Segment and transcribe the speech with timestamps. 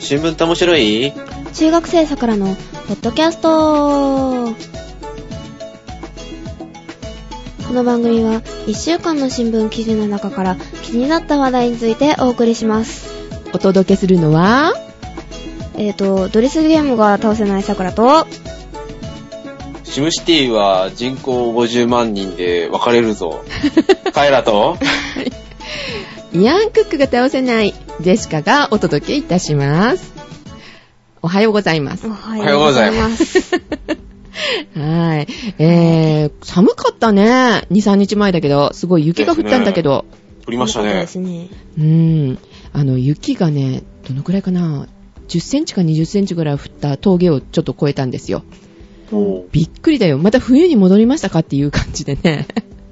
[0.00, 1.12] 新聞って面白い？
[1.54, 2.54] 中学生さくらの
[2.88, 4.54] ポッドキャスト。
[7.68, 13.10] この番組は1週間の新聞記事の中から気になった話題についてお送りします。
[13.52, 14.72] お届けするのは、
[15.76, 18.26] えーと、ドレスゲームが倒せないさくらと、
[19.84, 23.44] シムシティは人口50万人で分かれるぞ。
[24.12, 24.76] カエラと？
[26.32, 30.12] イアンクックが倒せないジェシカがお届けいたします。
[31.20, 32.06] おはようございます。
[32.06, 33.60] おはようございます
[34.74, 35.26] はい。
[35.58, 37.24] えー、寒かったね。
[37.24, 40.06] 2、3日前だけど、すごい雪が降ったんだけど、
[40.46, 41.06] 降りましたねで。
[41.08, 41.48] すね。
[41.78, 42.38] うん。
[42.72, 44.86] あの、雪がね、どのくらいかな
[45.28, 48.42] ？10センチか20センチぐらい降った峠をちょっと越えたんですよ。
[49.12, 50.16] おびっくりだよ。
[50.16, 51.40] また冬に戻りましたか？
[51.40, 52.46] っていう感じでね。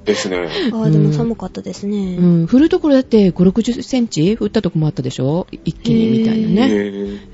[0.08, 0.38] ですね。
[0.38, 2.16] あー、でも寒かったですね。
[2.18, 2.48] うん。
[2.48, 5.46] 降るところだって5、60センチ降ったとこもあったでしょ？
[5.64, 6.68] 一気にみたいなね。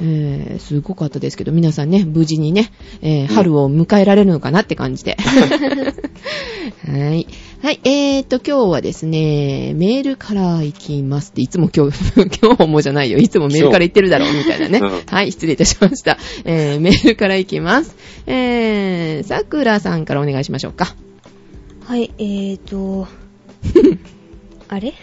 [0.01, 5.17] えー、すごかったですけど、皆さんね、無事にね、えー春を迎えられるのかなって感じで。
[6.87, 7.27] はい。
[7.63, 11.99] はい、えーと、今日はですね、メールから行きますって、いつも今日、
[12.43, 13.19] 今日もじゃないよ。
[13.19, 14.91] いつもメールから言ってるだろう、みたいなねうん。
[15.07, 16.19] はい、失礼いたしました。
[16.45, 17.97] えー、メールから行きます。
[18.27, 20.95] えー、さくらさんからお願いしましょうか。
[21.87, 23.07] はい、えーと、
[24.69, 24.95] あれ？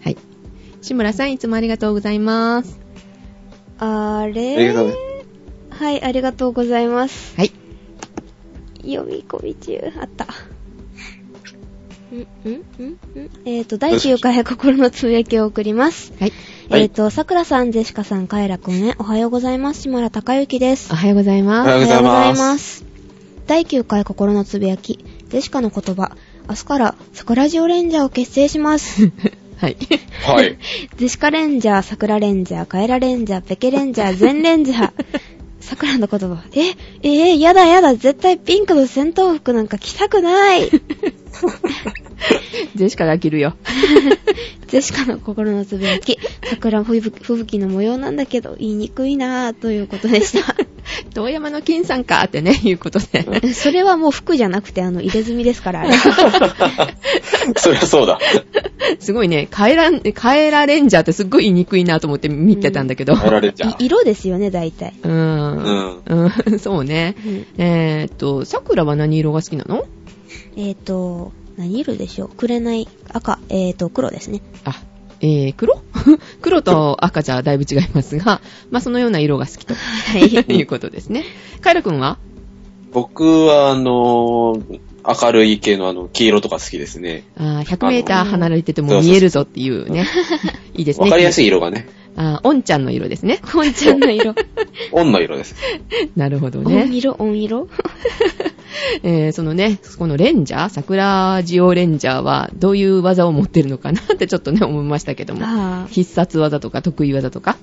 [0.00, 0.16] はい。
[0.82, 2.78] 志村さん、いつもありがとうございます。
[3.78, 4.56] あれ？
[4.56, 4.94] ありがとうね
[5.70, 7.34] はい、ありがとうございます。
[7.36, 7.52] はい。
[8.82, 10.26] 読み込み中、あった。
[12.14, 12.18] ん？
[12.18, 12.50] ん？
[12.50, 12.88] ん？
[12.90, 12.98] ん？
[13.46, 16.12] えーと、第9回心のつぶやきを送ります。
[16.20, 16.32] はい。
[16.68, 19.80] はいえーと、さくらさん、ジェシカさん、カエラくんへ、おはようございます。
[19.80, 20.96] 島田隆之ですお。
[20.96, 21.68] はようございます。
[21.68, 22.84] おはようございますおはようございます。
[23.46, 26.16] 第9回心のつぶやき、ジェシカの言葉、
[26.48, 29.10] 明日から、サクラジオレンジャーを結成します。
[29.58, 29.76] はい。
[30.24, 30.58] はい。
[30.96, 34.92] ジェシカレンジャー、サクラレンジャー、カエラレンジャー、ペケレンジャー、ゼンレンジャー。
[35.60, 36.42] サクラの言葉。
[36.54, 36.70] え、
[37.02, 40.70] えー、やだやだ、絶対ピンクの戦闘服なんか着たくない。
[42.74, 43.54] ジェシカが着るよ。
[44.68, 50.54] ジェシカの心のつぶやき、桜吹雪の模様なんだけど、言いにくいなぁ、ということでした。
[51.14, 53.52] 遠山の金さんかってね、いうことで。
[53.54, 55.92] それはもう服じゃなくて、あの、入れ墨ですから、あれ。
[57.56, 58.18] そりゃそうだ。
[58.98, 63.16] すごいね、カエラ、カエラレンジャーってすっごい言いにくいなと思って見てたんだけど。
[63.16, 64.94] カエラレンジャーい色ですよね、大体。
[65.02, 65.08] う。
[65.08, 66.02] うんん。
[66.46, 67.16] うん、そうね。
[67.24, 69.86] うんえーっと、桜は何色が好きなの？
[70.58, 72.28] えっ、ー、と、何色でしょう？
[72.30, 74.42] 紅、赤、えっ、ー、と、黒ですね。
[74.64, 74.74] あ、
[75.20, 75.80] えー、黒？
[76.42, 80.22] 黒と赤じゃだいぶ違いますが、まあ、そのような色が好きとはい。
[80.58, 81.24] いうことですね。
[81.60, 82.18] カエラくんは？
[82.92, 87.22] 僕は、あのー明るい系のあの、黄色とか好きですね。
[87.38, 90.06] あー100メーター離れてても見えるぞっていうね。
[90.74, 91.04] いいですね。
[91.04, 91.44] わかりやすい。
[91.44, 91.88] い色がね。
[92.16, 93.38] あー、おんちゃんの色ですね。
[93.52, 94.34] コンちゃんの色。
[94.92, 95.54] オンの色です。
[96.16, 96.88] なるほど音ね。
[96.92, 97.68] 色、音色？
[99.02, 105.44] えー、そのね、このレンジャー、桜ジオレンジャーはどういう技を持ってるのかなってちょっとね、思いましたけども。
[105.44, 107.56] ああ、必殺技とか得意技とか？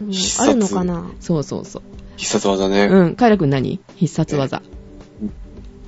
[0.00, 1.82] うんあるのかなそうそうそう。
[2.16, 2.84] 必殺技ね。
[2.84, 3.80] うん、カイラくん何？
[3.96, 4.62] 必殺技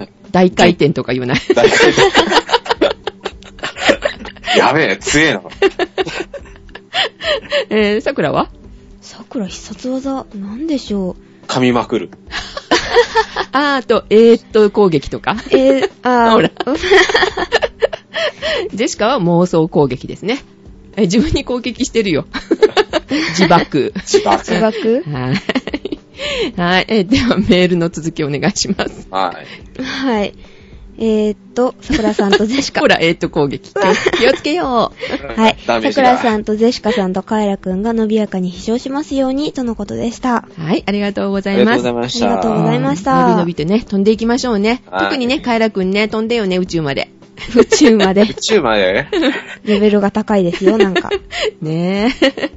[0.01, 0.09] え。
[0.31, 1.39] 大回転とか言わない？
[1.55, 2.03] 大回転
[4.59, 5.43] やべえ、強えな。
[7.71, 8.51] えー、桜は？
[9.01, 11.47] 桜必殺技、なんでしょう？
[11.47, 12.11] 噛みまくる。
[13.53, 15.37] あーあと、えーっと攻撃とか。
[15.51, 16.51] えー、あー ほら
[18.75, 20.43] ジェシカは妄想攻撃ですね。
[20.97, 22.27] え自分に攻撃してるよ。
[23.31, 23.93] 自爆。
[23.97, 24.39] 自爆。
[24.45, 25.05] 自爆？
[25.09, 25.43] はい。
[26.57, 26.85] はい。
[26.89, 29.07] えでは、メールの続きお願いします。
[29.11, 29.35] は
[29.79, 29.83] い。
[29.83, 30.35] はい。
[30.99, 32.89] えー、っと、桜さんとジェシカ ほ。
[32.89, 33.73] ら、えーっと攻撃。
[34.19, 35.41] 気をつけよう。
[35.41, 35.57] はい。
[35.67, 40.49] 桜さんとジェシカさんとカエラくんが伸びやかに飛翔しますように、とのことでした。
[40.59, 41.85] はい、ありがとうござありがいます。
[41.85, 42.27] とうございました。
[42.27, 44.83] ありがとうございました伸び伸びとね、飛んでいきましょうね。
[44.91, 47.09] はい特にね、カエラくんね、飛んでよね、宇宙まで。
[47.57, 49.07] 宇宙まで宇宙まで
[49.65, 51.11] レベルが高いですよ、なんか。
[51.63, 52.51] ねえ。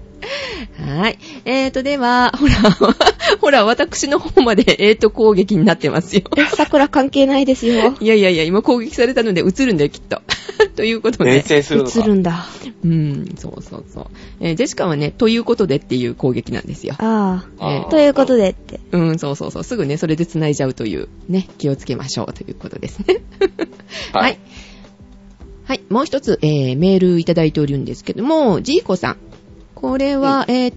[0.85, 1.17] はい。
[1.45, 2.53] えーと、では、ほら、
[3.39, 6.23] ほら、私の方まで、えーと、攻撃になってますよ。
[6.37, 7.95] え、桜関係ないですよ。
[7.99, 10.21] いやいやいや、今攻撃されたので映るんだよ、きっと。
[10.75, 11.43] ということ連で。
[11.43, 11.99] 戦するのか。
[11.99, 12.45] 映るんだ。
[12.83, 14.05] うん、そうそうそう。
[14.39, 16.95] えージェシカはね、ということでっていう攻撃なんですよ。
[16.99, 17.85] あえあ。
[17.87, 18.79] ーということでって。
[18.91, 19.63] うん、そうそうそう。
[19.63, 23.21] すぐね、それで繋いじゃうという、ね、気をつけましょうということですね。
[24.13, 24.39] はいはい。
[25.65, 25.81] はい。
[25.89, 29.17] もう一つ、えー、メールいただいておるんですけども、ジーコさん。
[29.81, 30.73] これは、えー、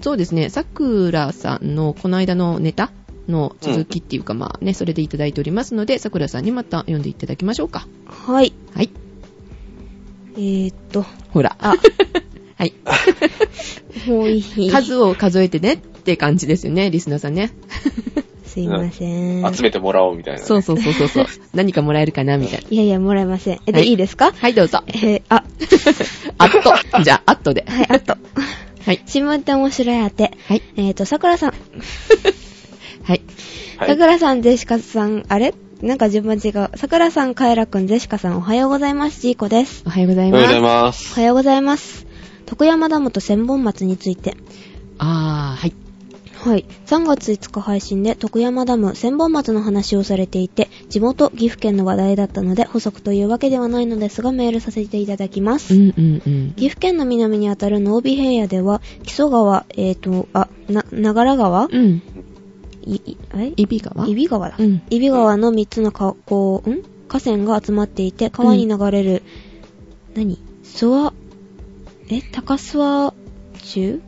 [0.00, 2.92] そうですね、さくらさんのこの間のネタ
[3.28, 7.88] の続きっていうか、まあね、それでいただいておりますので、さくらさんにまた読んでいただきましょうか。
[8.06, 8.52] はい。
[8.74, 8.90] はい。
[10.36, 11.56] えー、っと、ほら。
[11.58, 11.74] あ
[12.56, 12.72] はい。
[14.06, 14.70] もういい。
[14.70, 15.74] 数を数えてね。
[15.74, 17.50] って感じですよね、リスナーさんね。
[18.54, 19.04] すいませ
[19.40, 19.54] ん。
[19.54, 20.46] 集めてもらおうみたいなね。
[20.46, 21.26] そうそうそうそうそう。
[21.54, 22.66] 何かもらえるかな、みたいな。
[22.70, 23.60] いやいや、もらえません。
[23.66, 24.32] え、で、はいいいですか？
[24.32, 24.82] はい、どうぞ。
[24.86, 25.42] えー、あ、
[26.38, 27.02] あっと。
[27.02, 27.64] じゃあ、あっとで。
[27.68, 28.16] はい、あと。
[28.86, 29.02] はい。
[29.06, 30.30] 新聞って面白いあて。
[30.46, 30.62] はい。
[30.76, 31.50] えっ、と、桜さん。
[31.50, 31.54] は
[33.14, 33.20] い。
[33.78, 33.88] はい。
[33.88, 35.54] 桜さん、ジェシカさん、あれ？
[35.82, 36.70] なんか順番違う。
[36.76, 39.20] 桜さん、カエラくん、ジェシカさん、おはようございます。
[39.20, 39.82] ジーコです。
[39.86, 40.72] おはようございおはようございます。
[40.84, 41.14] おます。
[41.14, 42.06] はようございます。
[42.46, 44.36] 徳山ダムと千本松について。
[44.98, 45.72] あー、はい。
[46.44, 46.66] はい。
[46.84, 55.74] 3月5日配信で徳山ダム、千本松の話をされていて、地元、岐阜県の話題だったので、補足というわけではないのですが、メールさせていただきます。
[55.74, 56.52] うんうんうん。
[56.52, 62.02] 岐阜県の南にあたる濃尾平野では、木曽川、えーと、あ、な、長良川うん。
[62.84, 63.54] い、い、あれ？
[63.56, 64.04] イビ川？
[64.04, 64.56] 揖斐川だ。
[64.58, 66.82] うん揖斐川の3つの河口、ん？
[67.08, 69.22] 河川が集まっていて、川に流れる、
[70.14, 70.38] 何？
[70.62, 71.12] 諏訪、
[72.10, 73.14] え、高諏訪
[73.62, 74.02] 中？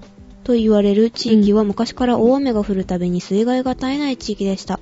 [0.47, 4.79] と言われる地域は昔から大雨が降るたびに水害が絶えない地域でした。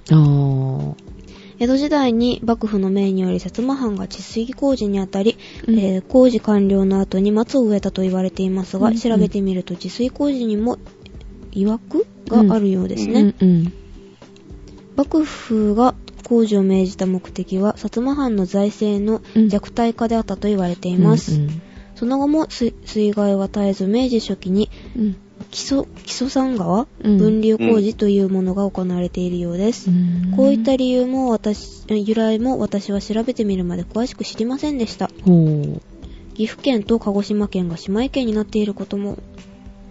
[1.58, 10.76] 江戸時代に幕府の命により薩摩藩が治水工事にあたり、うんえー工事完了の後に松を植えたと言われていますが、うん調べてみると治水工事にも
[11.52, 13.20] 曰くがあるようですね。
[13.20, 13.72] うんうん。
[14.96, 15.94] 幕府が
[16.24, 21.36] 工事を命じた目的は、薩摩藩の財政の弱体化であったと言われています。
[21.36, 21.62] うん
[21.94, 25.16] その後も水水害は絶えず、明治初期にうん。
[25.54, 29.88] 木曽、木曽山川、うん分流工事というものが行われているようです。
[29.88, 35.08] うんこういった理由も私、由来も私は調べてみるまで詳しく知りませんでした。
[36.34, 39.16] 岐阜県と鹿児島県が姉妹県になっていることも、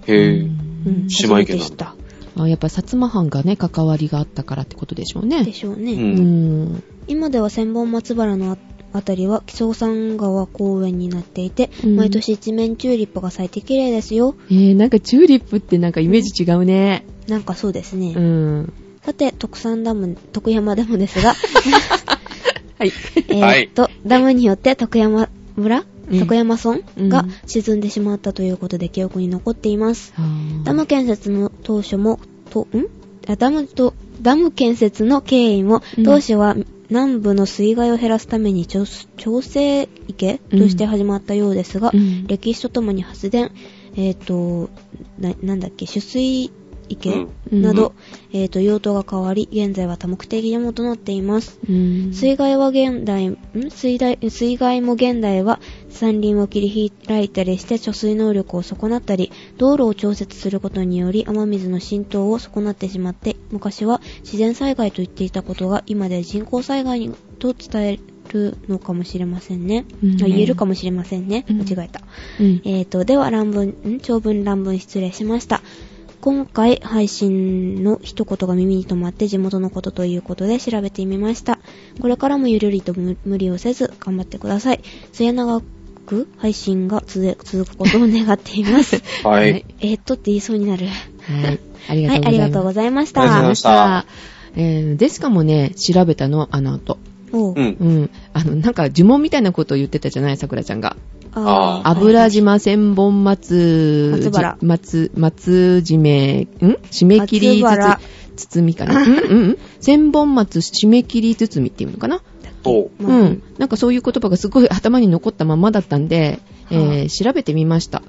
[0.06, 0.52] へぇ
[0.86, 1.96] うん、姉妹県なんだて知った。
[2.36, 5.46] あ、やっぱ薩摩藩がね、関わりがあったからってことでしょうね。
[5.46, 5.94] でしょうね。
[5.94, 5.96] う。
[5.96, 6.84] うんん。
[7.08, 8.52] 今では千本松原の
[8.94, 14.36] ああたりは木曽山川公園になっていて、うん毎年一面チューリップが咲いて綺麗ですよ。
[14.50, 17.06] えー、なんかチューリップってなんかイメージ違うね。
[17.28, 18.14] なんかそうですね。
[18.16, 18.74] うん。
[19.04, 21.34] さて、徳山ダム、徳山ダムですが、
[22.80, 22.92] はい。
[23.30, 30.14] えーっと、ダムによって徳山村、うん徳山村うんが沈んでしまったということで記憶に残っています。
[30.18, 32.20] あーダム建設の当初も、
[32.50, 32.86] と、ん？
[33.28, 36.56] あダムと、ダム建設の経緯も、うん当初は
[36.94, 38.86] 南部の水害を減らすために調
[39.18, 42.28] 調整池として始まったようですが、うん。
[42.28, 43.52] 歴史とともに発電、
[43.96, 44.70] えっ、と
[45.18, 46.52] な、なんだっけ、取水
[46.90, 47.94] 池、うんなど、
[48.32, 51.60] えっ、と、用途が変わり、現在は多目的山となっています。
[51.70, 52.14] うん。
[52.14, 53.38] 水害は現代、ん？
[53.70, 55.60] 水害、水害も現代は
[55.90, 68.00] 山林を切り開いたりして貯水能力を損なったり、道路を調節することにより雨水の浸透を損なってしまって、昔は自然災害と言っていたことが今では人工災害にと伝え
[68.32, 69.86] るのかもしれませんね。
[70.04, 71.46] うんあ言えるかもしれませんね。
[71.50, 72.02] うん間違えた。
[72.40, 72.62] うん。
[72.66, 75.62] えーと、では乱文、ん長文乱文失礼しました。
[76.24, 81.60] 今回配信の一言が耳に留まって地元のことということで調べてみました。
[82.00, 84.80] これからもゆるりと無無理をせず頑張ってください。
[85.12, 85.62] 末長
[86.06, 89.04] く配信が続続くことを願っています。
[89.26, 89.66] ははいい。
[89.82, 90.86] えーっとって言いそうになる。
[90.88, 91.60] はい。
[91.90, 93.56] ありがはい、ありがとうごいざいましありがとうございたま。
[93.56, 94.06] した
[94.56, 97.00] えー、デスカもね、調べたの、あの後。
[97.34, 97.78] おううん。
[97.80, 98.10] うん。
[98.32, 100.96] あの、なんか呪文みたいなことを言ってたじゃない、桜ちゃんが。
[101.36, 106.48] 油島千本松、松原じ松、松締め、ん？
[106.92, 107.64] 締め切り
[108.36, 109.02] 包みかな？
[109.04, 109.20] うんう
[109.52, 109.58] ん。
[109.80, 112.22] 千本松締め切り包みっていうのかな？
[113.00, 113.44] うん。
[113.58, 116.40] なんかそういう言葉がすごい頭に残ったままだったんで、
[116.72, 118.02] えはー調べてみました。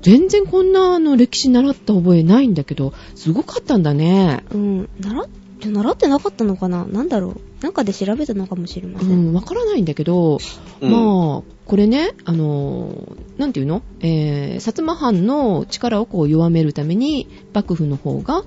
[0.00, 4.44] 全然こんなあの歴史習った覚えないんだけど、すごかったんだね。
[4.54, 5.26] うん、習っ
[5.66, 6.84] 習ってなかったのかな？
[6.84, 7.40] なんだろう？
[7.62, 9.06] なんかで調べたのかもしれませ。
[9.06, 10.38] うんん、わからないんだけど、
[10.80, 10.90] うん。
[10.90, 13.82] まあ、これね、あのー、なんていうの？
[14.00, 18.44] えー、薩摩藩の力をこう弱めるために、幕府の方が、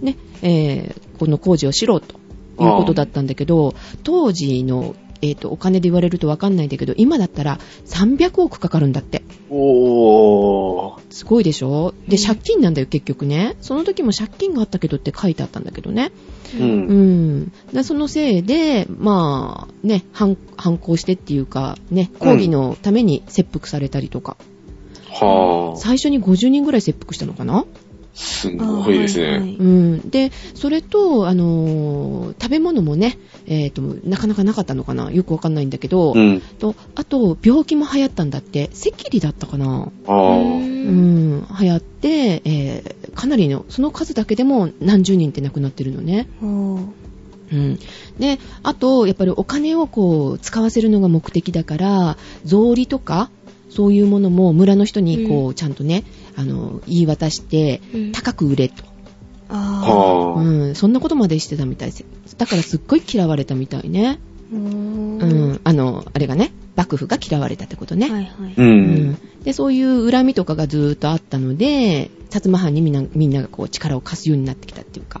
[0.00, 2.18] ね、えー、この工事をしろとい
[2.64, 9.22] うことだったんだけど、当時の、えーと、お金で言われるとわかんないんだけど、今だったら300億かかるんだって。
[9.50, 11.00] おー。
[11.10, 11.94] すごいでしょ？
[12.08, 13.56] で、借金なんだよ、結局ね。
[13.60, 16.10] その時も借金があったけどって書いてあったんだけどね。
[16.58, 16.58] う。
[16.58, 17.52] うんん。
[17.72, 24.36] だそのせいで、まあ、ね、反反抗してっていうか、ね、抗議のために切腹されたりとか。
[25.08, 25.76] はぁ。
[25.76, 27.64] 最初に50人ぐらい切腹したのかな？
[28.14, 29.26] すごいですね。
[29.26, 30.10] あーはいはいうん。
[30.10, 35.10] で、それと、あのー食べ物もね、えっ、と、なかなかなかったのかな？
[35.10, 36.40] よくわかんないんだけど、うん。
[36.58, 39.88] と、あと、病気も流行ったんだって、赤痢だったかな？
[40.06, 40.88] あうー。
[40.88, 46.28] うんん、流行って、えーかなりの、その数だけでも何十人って亡くなってるのね。
[46.40, 47.78] うん。
[48.18, 52.16] で、あと、やっぱりお金をこう、使わせるのが目的だから、
[52.46, 53.30] 草履とか、
[53.74, 56.04] そういうものも村の人にこう、うんちゃんとね、
[56.36, 58.84] あの、言い渡してうん、高く売れと。
[59.48, 60.34] あ。
[60.36, 62.04] うん、そんなことまでしてたみたいです。
[62.36, 64.18] だからすっごい嫌われたみたいね。
[64.52, 65.24] うーんう
[65.54, 68.10] ん、あの、あれがね、幕府が嫌われたってことね。
[68.10, 68.54] はいはい。
[68.56, 68.62] う。
[68.62, 75.20] うんんで、そういう恨みとかがずーっとあったので、薩摩藩にみんな、みんながこう力を貸すようになってきたっていうか、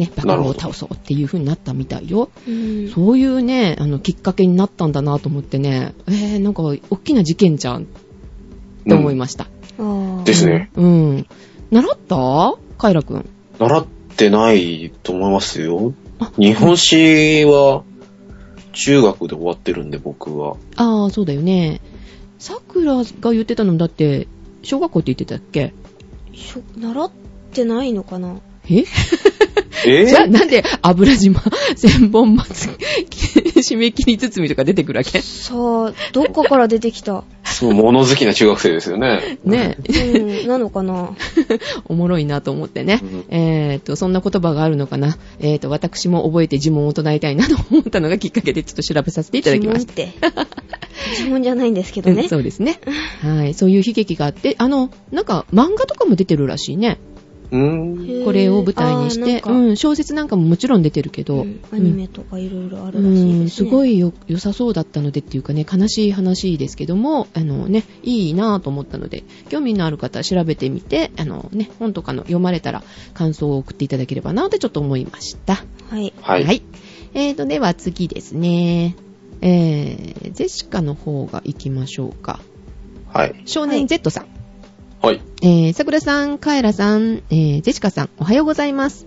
[0.00, 2.30] ね、幕府を倒そうっていう風になったみたいよ。
[2.48, 7.86] うんそういうね、あの、きっかけになったんだなと思ってね、えー、なんか、大きな事件じゃんっ
[8.86, 9.46] て思いました。
[9.78, 10.70] あーですね。
[10.74, 11.26] うん。
[11.70, 12.54] 習った？
[12.78, 13.28] カイラくん。
[13.58, 16.32] 習ってないと思いますよあ。
[16.38, 17.84] 日本史は
[18.72, 20.56] 中学で終わってるんで、僕は。
[20.76, 21.80] ああ、そうだよね。
[22.38, 24.28] 桜が言ってたのだって、
[24.62, 25.74] 小学校って言ってたっけ？
[26.76, 27.10] 習っ
[27.52, 28.36] てないのかな？
[28.68, 28.84] え？
[29.86, 31.42] えじゃあなんで油島、
[31.76, 32.68] 千本松、
[33.60, 35.20] 締め切り包みとか出てくるわけ？
[35.20, 37.24] さあ、どっかから出てきた。
[37.44, 39.38] そう、物好きな中学生ですよね。
[39.44, 41.10] ねうん、なのかな
[41.86, 43.00] おもろいなと思ってね。
[43.02, 45.16] うんえっ、と、そんな言葉があるのかな？
[45.40, 49.92] えっ、と、私も覚えて呪文を唱えたいなと思ったのがきっかけでちょっと調べさせていただきました。
[49.94, 50.50] 呪文って。
[51.20, 52.22] 呪文じゃないんですけどね。
[52.22, 52.80] うんそうですね。
[53.22, 53.54] はい。
[53.54, 56.98] そういう悲劇があって、あの、なんか漫画とかも出てるらしいね。
[57.50, 63.44] これを舞台にして、うん、小説なんかももちろん出てるけど、うんアニメとかいろいろあうるらしいですね。
[63.44, 72.82] ん、すごいよ良さそうだったのでっていうかね、悲しい話ですけども、あのね、いいなぁと思ったので、興味のある方は調べてみて、あのね、本とかの読まれたら
[73.14, 75.64] 感想を送っていただければなぁってちょっと思いました。
[75.90, 76.12] はい。
[76.20, 76.62] はい。
[77.14, 78.94] えーと、では次ですね。
[79.42, 82.40] えー、ゼシカの方が行きましょうか。
[83.12, 83.42] はい。
[83.46, 84.24] 少年 Z さん。
[84.24, 84.39] はい。
[85.42, 89.06] えー、桜さん、カエラさん、えー、ジェシカさん、おはようございます。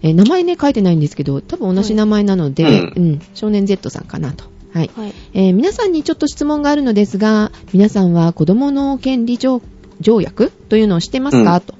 [0.00, 4.44] えー、名前ね、書いてないんですけど、多分同じ名前なので、はいうん、少年 Z さんかなと。
[4.72, 4.90] はい。
[4.94, 5.14] はい。
[5.34, 9.60] えー皆さんにちょっと質問があるのですが、皆さんは子供の権利条
[10.00, 11.74] 条約というのを知ってますか、うんと。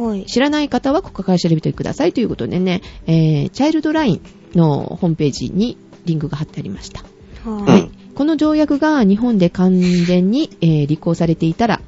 [0.00, 0.24] はい。
[0.24, 4.20] 知らない方はここから調べてくださいということでね、えーチャイルドライン
[4.54, 7.04] のホームページにリンクが貼ってありました。
[7.44, 7.90] はい。
[8.14, 11.82] この条約が日本で完全に、えー履行されていたら、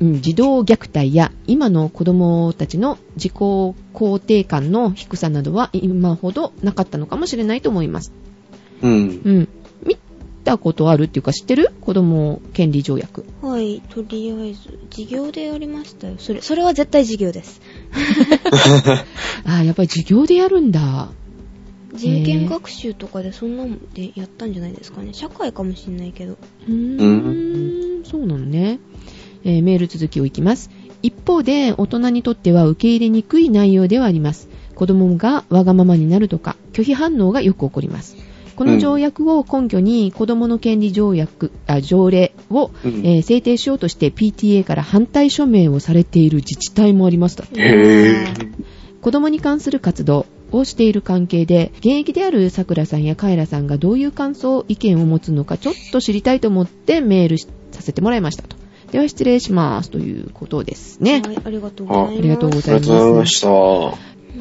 [0.00, 8.12] うん児童虐待や今の子供たちの自己肯定感の低さなどは今ほどなかったのかもしれないと思います。
[8.82, 8.92] うん。
[9.24, 9.48] うん。
[9.84, 9.96] 見
[10.44, 11.70] たことあるっていうか知ってる？
[11.80, 13.24] 子供権利条約。
[13.42, 13.82] はい。
[13.90, 16.14] とりあえず、授業でやりましたよ。
[16.18, 17.60] それ、それは絶対授業です。
[19.44, 21.10] ああ、やっぱり授業でやるんだ。
[21.94, 25.12] 人権学習とかでそんなのでやったんじゃないですかね。
[25.12, 26.32] 社会かもしんないけど。
[26.32, 28.78] うーん、そうなのね。
[29.44, 30.70] えーメール続きをいきます。
[31.02, 34.48] 一方で、大人にとっては受け入れにくい内容ではあります。
[34.74, 38.16] 子供がわがままになるとか、拒否反応がよく起こります。
[38.56, 47.44] この条約を根拠に、子供の権利条約、あ条例を、うんえー制定しようとして PTA から反対署名をされている自治体もありました。
[47.44, 48.50] へぇ
[49.00, 57.48] 子供に関する活動をしている関係で、現役である桜さんやカエラさんがどういう感想、意見を持つのかちょっと知りたいと思ってメールさ
[57.80, 58.56] せてもらいましたと。
[58.92, 61.22] では失礼しますということですね。
[61.24, 62.18] はい、ありがとうございます。
[62.18, 63.48] ありがとうごあざいますりがとうございました。
[63.50, 63.96] は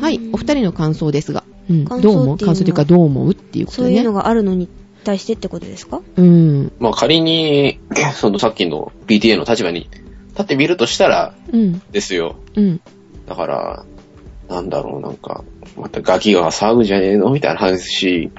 [0.09, 3.87] い、お二人の感想ですが、うん、感想どう思うっていうのは感想というかどう思うっていうことね。
[3.87, 4.67] そういうのがあるのに
[5.03, 6.01] 対してってことですか？
[6.15, 7.79] うん、まあ仮に、
[8.15, 9.89] そのさっきの PTA の立場に
[10.29, 12.35] 立ってみるとしたらうん、ですよ。
[12.55, 12.81] うん。
[13.27, 13.85] だから、
[14.49, 15.43] なんだろう、なんか、
[15.77, 17.29] またガキが騒ぐんじゃねえの？
[17.29, 18.31] みたいな話。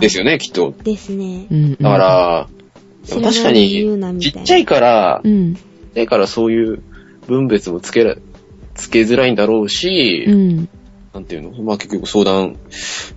[0.00, 0.72] ですよね、きっと。
[0.82, 1.54] ですねう。
[1.54, 2.63] ん、だから、でも
[3.08, 6.82] 確かに、ちっちゃいから、ちっうん、ちゃいからそういう
[7.26, 8.16] 分別もつけら、
[8.74, 10.68] つけづらいんだろうし、うん、
[11.12, 11.50] なんていうの？
[11.62, 12.56] まあ結局相談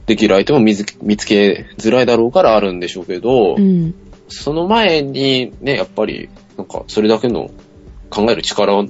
[0.06, 3.96] できる相手も見つ見つけづらいだろうからあるんでしょうけど、うん、
[4.28, 7.50] その前にね、やっぱり、なんか、それだけの
[8.10, 8.86] 考える力を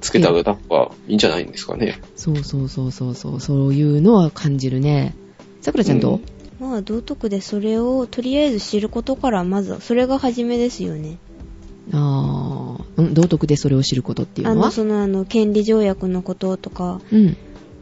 [0.00, 2.00] つけてあげた方がいいんじゃないんですかね。
[2.16, 5.14] そうそうそうそうそう、そういうのは感じるね。
[5.60, 6.20] さくらちゃんどう、
[6.64, 11.18] まあ、道徳でそれをとりあえず知ることから、まず、それが初めですよね。
[11.92, 14.62] ああ、うん、道徳でそれを知ることっていうのは？
[14.62, 17.36] あの、その、あの、権利条約のこととか、うん、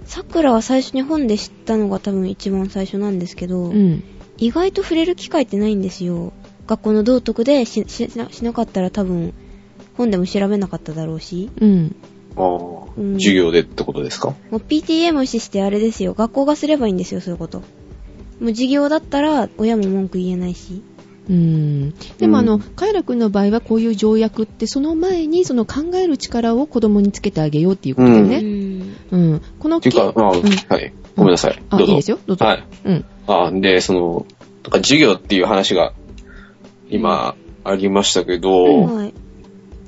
[0.05, 4.03] 桜は最初に本で知ったのが多分一番最初なんですけど、うん、
[4.39, 6.33] 意外と触れる機会ってないんですよ。
[6.67, 9.33] 学校の道徳でししなしなかったら多分、
[9.97, 11.95] 本でも調べなかっただろうし、うん。
[12.37, 14.31] ああ、うん授業でってことですか？
[14.51, 16.15] もう PTA 無視してあれですよ。
[16.15, 17.63] 学校がすればいいんですよ、そういうこと。
[18.43, 20.83] もう授業だったら親も文句言えないし。
[21.31, 21.95] うん。
[22.19, 28.41] でもあの、うんカイラ君の場合はこういう条約ってその前にその考える力を子供につけてあげようっていうことでうね。
[28.41, 28.97] ん。
[29.13, 29.43] うん。
[29.61, 30.93] このっていうか、まあ、うんはい。
[31.17, 31.63] ごめんなさい。
[31.71, 31.93] あ、どうぞ。
[31.93, 32.19] いいですよ。
[32.27, 32.45] どうぞ。
[32.45, 32.65] はい。
[32.85, 33.05] うん。
[33.29, 34.27] あで、その、
[34.65, 35.93] とか授業っていう話が
[36.91, 39.15] 今ありましたけど、うんはい。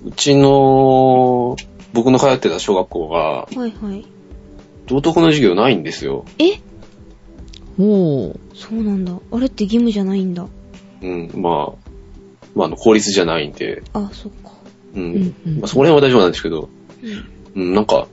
[0.04, 1.56] うちの、
[1.92, 4.04] 僕の通ってた小学校が、はいはい。
[4.86, 6.24] 道徳の授業ないんですよ。
[6.38, 6.60] え？
[7.76, 8.56] ほう。
[8.56, 9.12] そうなんだ。
[9.32, 10.46] あれって義務じゃないんだ。
[11.02, 11.84] うん、まあ、
[12.54, 14.52] まあ、あの、公立じゃないんで、あ、そっか。
[14.94, 15.02] うん。
[15.02, 16.68] うんうんまあ、そこら辺は大丈夫なんですけど、
[17.54, 17.62] うん。
[17.62, 18.06] うん、なんか、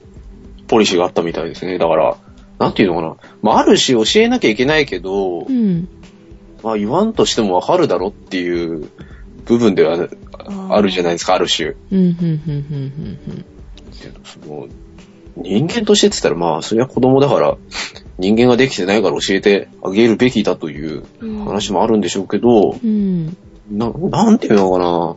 [0.68, 1.77] ポリシーがあったみたいですね。
[1.77, 2.18] だから、
[2.60, 3.15] なんていうのかな。
[3.41, 5.88] まあ、あるし教えなきゃいけないけど、うん。
[6.63, 8.88] まあ、言わんとしてもわかるだろっていう
[9.46, 10.10] 部分ではー
[10.70, 11.70] あるじゃないですか、ある種。
[11.70, 13.46] うん、うん、うん、うん、
[14.24, 14.68] その
[15.38, 17.58] 人間としてって言ったら、まあ、それは子供だから、
[18.22, 23.36] 人間ができてないから教えてあげるべきだといううん話もあるんでしょうけど、うん。
[23.72, 23.78] うん。
[23.78, 25.16] な、なんていうのかな。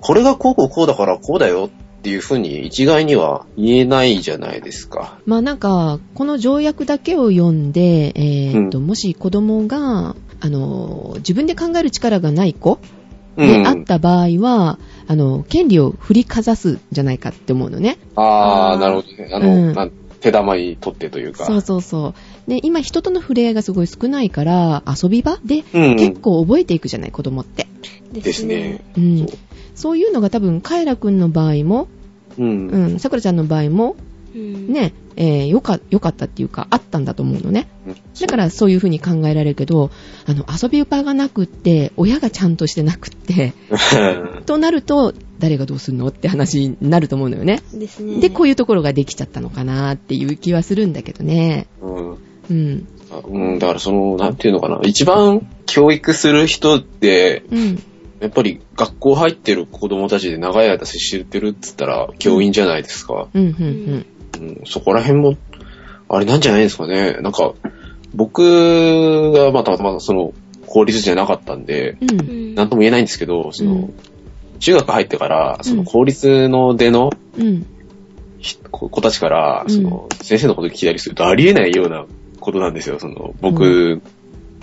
[0.00, 1.68] これがこうこうこうだからこうだよ
[1.98, 5.18] っていうふうに一概には言えないじゃないですか。
[5.26, 12.78] まあなんか、この条約だけを読んで、えーっと、うんもし子供が、あの、自分で考える力がない子
[13.36, 13.48] うん。
[13.48, 17.98] であった場合は、あの、権利を振りかざすんじゃないかって思うのね。
[18.14, 19.30] ああ、なるほどね。
[19.32, 19.92] あの、うん
[20.24, 21.44] 手玉に取ってというか。
[21.44, 22.14] そうそうそう。
[22.48, 25.96] で、今人との触れ合いがすごい少ないから、遊び場でうん。
[25.96, 27.66] 結構覚えていくじゃない、子供って。
[28.12, 28.84] ですね。
[28.96, 29.18] うん。
[29.18, 29.28] そう
[29.74, 31.88] そういうのが多分、カエラくんの場合も、
[32.38, 32.68] うん。
[32.68, 33.96] うん、さくらちゃんの場合も、
[34.34, 34.72] うん。
[34.72, 37.68] ね、えーよか、よかったっていうか、あったんだと思うのね。
[37.86, 39.90] うんだからそういうふうに考えられるけど、
[40.26, 43.52] あの、遊び場がなくって、親がちゃんとしてなくって、
[44.46, 47.60] となると、誰がどうするのって話になると思うのよね。
[47.72, 48.20] ですね。
[48.20, 51.66] で、こういうところができちゃったのかなっていう気はするんだけどね。
[51.82, 52.16] うん。
[52.50, 52.86] うん。
[53.10, 54.80] あうん、だからその、なんていうのかな。
[54.82, 57.82] 一番教育する人って、うん。
[58.20, 63.28] やっぱり学校入ってる子供たちで長い間接してるって言ったら教員じゃないですか。
[63.34, 64.06] うん、うん、
[64.40, 65.36] うん、そこら辺も、
[66.08, 67.18] あれなんじゃないですかね。
[67.20, 67.52] なんか、
[68.14, 70.32] 僕がまあたまたまその、
[70.66, 72.54] 公立じゃなかったんで、うん。
[72.54, 73.94] なんとも言えないんですけど、その、うん
[74.60, 77.66] 中学入ってから、その公立の出のうん。
[78.38, 82.06] ひ子子たちから、うんその、先生のこと聞いたりするとありえないような
[82.44, 82.98] ことなんですよ。
[83.00, 84.02] その、僕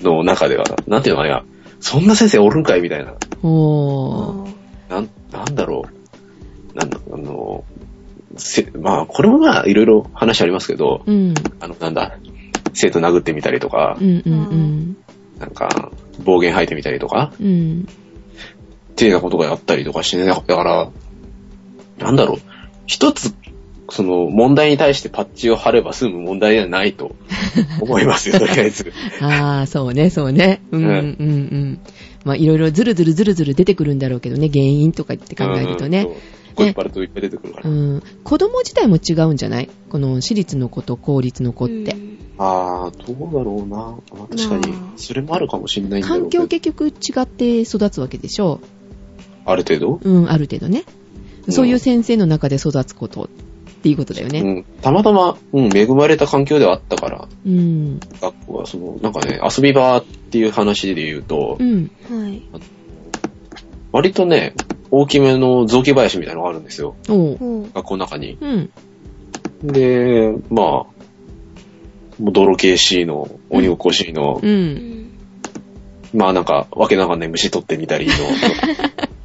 [0.02, 0.64] の中では。
[0.88, 1.44] なんていうのかな。
[1.80, 3.14] そんな先生おるんかいみたいな。
[3.44, 4.52] おー。
[4.90, 5.84] なん、なんだろ
[6.74, 6.78] う。
[6.78, 7.64] なんだ、あの、
[8.38, 11.34] せまあ、これもまあ、いろいろ話ありますけど、うん。
[11.60, 12.18] あの、なんだ、
[12.74, 14.98] 生徒殴ってみたりとかう、ん、うん、
[15.40, 15.92] なんか、
[16.24, 17.48] 暴言吐いてみたりとか、うん。
[17.48, 17.88] うん。
[18.92, 20.92] っていうようなことがあったりとかしてね、だから、
[21.98, 22.38] なんだろう、
[22.86, 23.34] 一つ、
[23.92, 27.16] その、問題に対してパッチを貼れば済む問題ではないと
[27.82, 28.92] 思いますよ、とりあえず。
[29.22, 30.62] ああ、そうね、そうね。
[30.72, 31.80] うん、うん、うんうん。
[32.24, 36.08] まあ、いろいろずるずるずるずる出てくるんだろうけどね、原因とか言って考えるとね。
[36.08, 36.14] うん。
[36.54, 37.70] こう引っ張るといっぱい出てくるから。
[37.70, 38.04] うん。
[38.24, 39.70] 子供自体も違うんじゃない？
[39.90, 41.92] この私立の子と公立の子って。
[41.94, 43.76] うんああ、どうだろうな。
[43.78, 48.60] まあ確かにまあ、それもあるかもしれないんだ環境結局違って育つわけでしょ？
[49.46, 50.84] ある程度、うん、ある程度ね。
[51.46, 53.28] うんそういう先生の中で育つことっ
[53.82, 54.42] ていうことだよね。
[54.42, 54.66] うん。
[54.82, 58.00] たまたま、うん、恵まれた環境ではあったから、うん。
[58.22, 61.92] 学校は、その、なんかね、遊び場っていう話で言うと、うん。
[62.10, 62.42] はい。
[63.92, 64.54] 割とね、
[64.92, 66.96] 大きめの雑木林みたいなのがあるんですよ。
[67.08, 68.38] 学校の中に。
[68.40, 68.70] うん。
[69.64, 74.48] で、まあ、もう泥系 C の、鬼ごっこ C の、う。
[74.48, 75.12] うんん。
[76.14, 78.14] まあなんか、わけのわかんない虫取ってみたりの、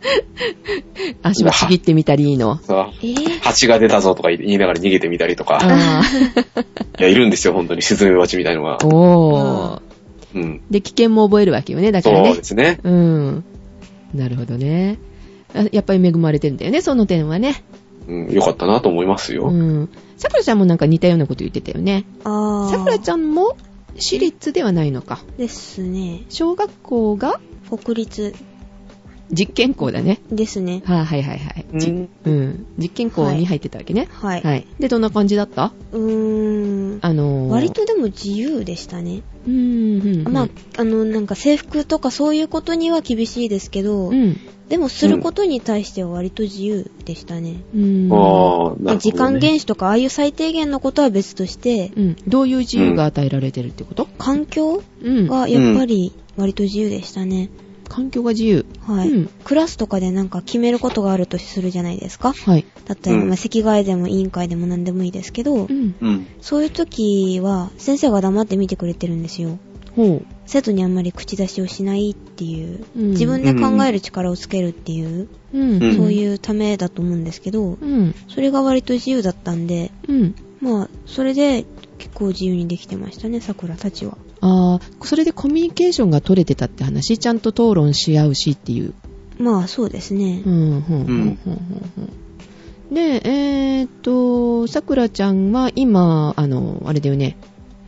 [1.22, 2.56] 足をちぎってみたりいいの？
[2.62, 6.02] さ、えー、蜂が出たぞとか言いながら逃げてみたりとか、あ
[6.98, 8.86] いや、いるんですよ、本当に、スズメバチみたいのがあ。。
[8.86, 9.80] おー。
[10.34, 10.60] うん。
[10.70, 12.44] で、危険も覚えるわけよね、だからねそうで。
[12.44, 12.80] すね。
[12.82, 13.44] うん。
[14.14, 14.98] なるほどね。
[15.54, 17.62] あやっぱり恵まれてんだよね、その点はね。
[18.08, 19.48] うん、よかったなと思いますよ。
[19.48, 19.88] うん。
[20.16, 22.04] さくらちゃんもなんか似たようなこと言ってたよね。
[22.24, 22.70] あー。
[22.70, 23.56] さくらちゃんも
[23.96, 25.20] 私立ではないのか。
[25.36, 26.22] ですね。
[26.28, 27.40] 小学校が？
[27.68, 28.34] 国立
[29.32, 30.20] 実験校だね。
[30.30, 30.82] ですね。
[30.84, 31.66] はいはいはいはい。
[31.76, 32.66] じうんうん。
[32.78, 34.08] 実験校に入ってたわけね。
[34.10, 34.42] はい。
[34.42, 34.66] はい。
[34.78, 35.72] で、どんな感じだった？
[35.92, 36.98] うーん。
[37.00, 39.22] あのー、割とでも自由でしたね。
[39.46, 39.58] うん、う
[40.02, 40.32] ん、うん。
[40.32, 44.36] まあ、あの、なんか制服とかそういうことには厳しいですけど、うん。
[44.68, 47.56] でもすることに対しては割と自由でしたね。
[47.74, 48.08] うん。
[48.12, 48.92] ああ、なるまほど、ね。
[48.92, 52.16] あ時間厳守とかああいう最低限のことは別として、うん。
[52.28, 54.06] どういう自由が与えられてるってこと？
[54.18, 55.26] 環境うん。
[55.26, 57.48] がやっぱり割と自由でしたね。
[57.90, 58.64] 環境が自由。
[58.86, 62.32] はい、うんクラスとかでなんか決めることがあるとするじゃないですか。
[62.32, 62.64] はい。
[62.88, 65.94] 例えば、うんまあ、席替えでも委員会でも何でもいいですけど、うん。
[66.00, 66.26] うん。
[66.40, 69.58] そういう時は先生が黙って見てくれてるんですよ。
[69.96, 70.26] ほう。
[70.46, 75.82] 生徒にあんまり口出しをしないっていう、うん自分で考える力をつけるっていう、うん。
[75.82, 78.14] うんそういうためだと思うんですけど、うん。
[78.28, 80.34] それが割と自由だったんで、うん。
[80.60, 81.64] まあ、それで
[81.98, 84.16] 結構自由にできてましたね、桜たちは。
[84.40, 87.18] ああ、それでコミュニケーションが取れてたって話？
[87.18, 88.94] ちゃんと討論し合うしっていう。
[89.38, 90.50] まあ、そうですねう。
[90.50, 91.38] ん、うん、うん、うん、
[92.90, 92.94] うん。
[92.94, 97.36] で、えーっと、さくらちゃんは今、あの、あれだよね、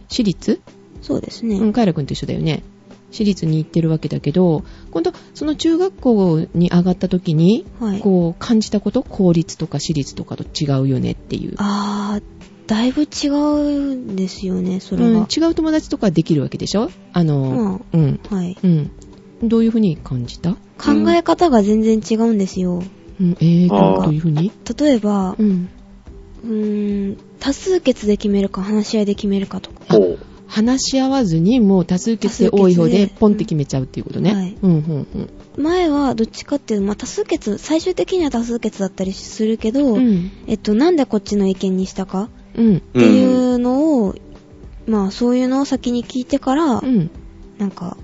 [0.08, 0.60] 私立？
[1.00, 1.56] そうですね。
[1.56, 2.62] うん、カイラくんと一緒だよね。
[3.10, 8.00] 私立に行ってるわけだけど、今度、その中学校に上がった時に、はい。
[8.00, 9.02] こう、感じたこと？
[9.02, 11.54] 公立とか私立とかと違うよねっていう。
[11.58, 12.22] あー、
[12.66, 15.28] だいぶ違うんですよね、それうん、は。
[15.34, 16.90] 違う友達とかできるわけでしょ？
[17.12, 18.56] あの、うん、はい。
[18.62, 18.90] うん。
[19.42, 20.52] どういうふうに感じた？
[20.78, 22.82] 考え方が全然違うんですよ。
[23.20, 24.52] うん、えーどういうふうに？
[24.78, 25.68] 例えばう、ん。
[26.44, 29.98] うーん、多数決で決めるか話し合いで決めるかとか。
[30.46, 34.34] 話し合わずにもう多数決で多い方でポンって決めちゃうっていうことね。
[34.34, 34.78] はいうん、うん、
[35.56, 35.62] うん。
[35.62, 40.30] 前はどっちかっていうと、まあ、多数決、最終的には多数決だったりするけど、うん。
[40.46, 42.28] えっと、なんでこっちの意見にしたか？
[42.56, 42.76] うん。
[42.76, 44.14] っていうのを、
[44.86, 47.10] まあ、そういうのを先に聞いてから、うん。
[47.58, 47.96] なんか、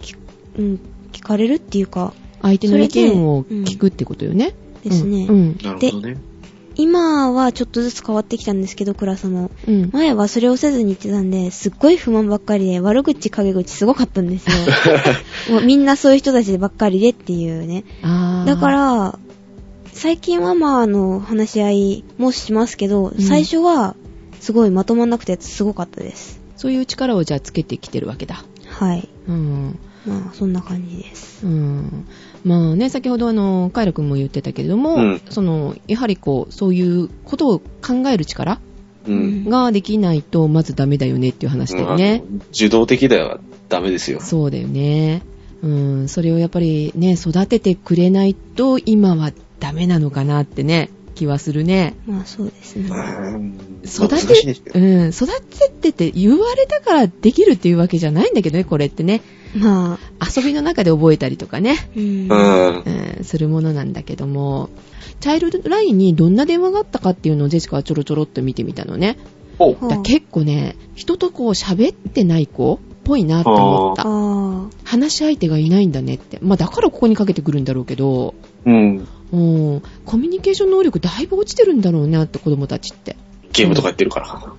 [0.00, 0.14] き
[0.58, 0.80] うん、
[1.12, 4.54] 聞かれるっていうか、相手の意見を聞くってことよね。
[4.84, 5.26] ですね。
[5.28, 5.34] うん。
[5.34, 6.16] うんなるほどね。
[6.78, 9.50] 今はちょっとずつ変わってきたんですけど、クラスも。
[9.66, 9.90] うん。
[9.92, 14.56] 前はそれをせずに言ってたんで、すっごい不満ばっかりで、悪口、陰口すごかったんですよ。
[15.56, 17.84] もうみんなそういう人たちばっかりでっていうね。
[18.46, 19.18] だか、ら、
[19.98, 23.96] 最近はまあ、あの、話し合いもしますけど、うん最初は、
[24.38, 26.40] すごいまとまんなくてすごかったです。
[26.56, 28.44] そういう力をじゃあつけてきてるわけだ。
[28.68, 29.08] はい。
[29.26, 29.76] うん。
[30.06, 31.44] まあ、そんな感じです。
[31.44, 32.06] うん。
[32.44, 38.60] まあね、先ほどあの、カイラ君も言ってたけれども、うんその、やはりこう、そういうことを考える力
[39.04, 39.48] うん。
[39.48, 42.22] ができないと、まずダメだよねっていう話だよね。
[42.24, 44.20] うん受動的ではダメですよ。
[44.20, 45.22] そうだよね。
[45.60, 51.94] うん、それをやっぱりね、育ててくれないと、今はダメなのかなってね、気はするね。
[52.06, 52.88] まあ、そうですね。
[52.90, 59.22] うん育難しいですけどうん、育ててって言われたからできるっていうわけじゃないんだけどね、これってね。
[59.56, 62.28] まあ、遊びの中で覚えたりとかね、うん。
[62.28, 63.16] うん。
[63.18, 64.68] うん、するものなんだけども、
[65.20, 69.16] チャイルドラインにどんな電話があったかっていうのをジェシカはちょろちょろっと見てみたのね。
[70.04, 74.02] 結構ね、人とこう喋ってない子っぽいなって思った。
[74.06, 76.38] あ話し相手がいないんだねって。
[76.42, 79.08] まあだからここにかけてくるんだろうけど、うん。
[79.32, 83.16] うん、コミュニケーション能力だいぶ落ちてるんだろうなって子供たちって。
[83.52, 84.52] ゲームとかやってるから。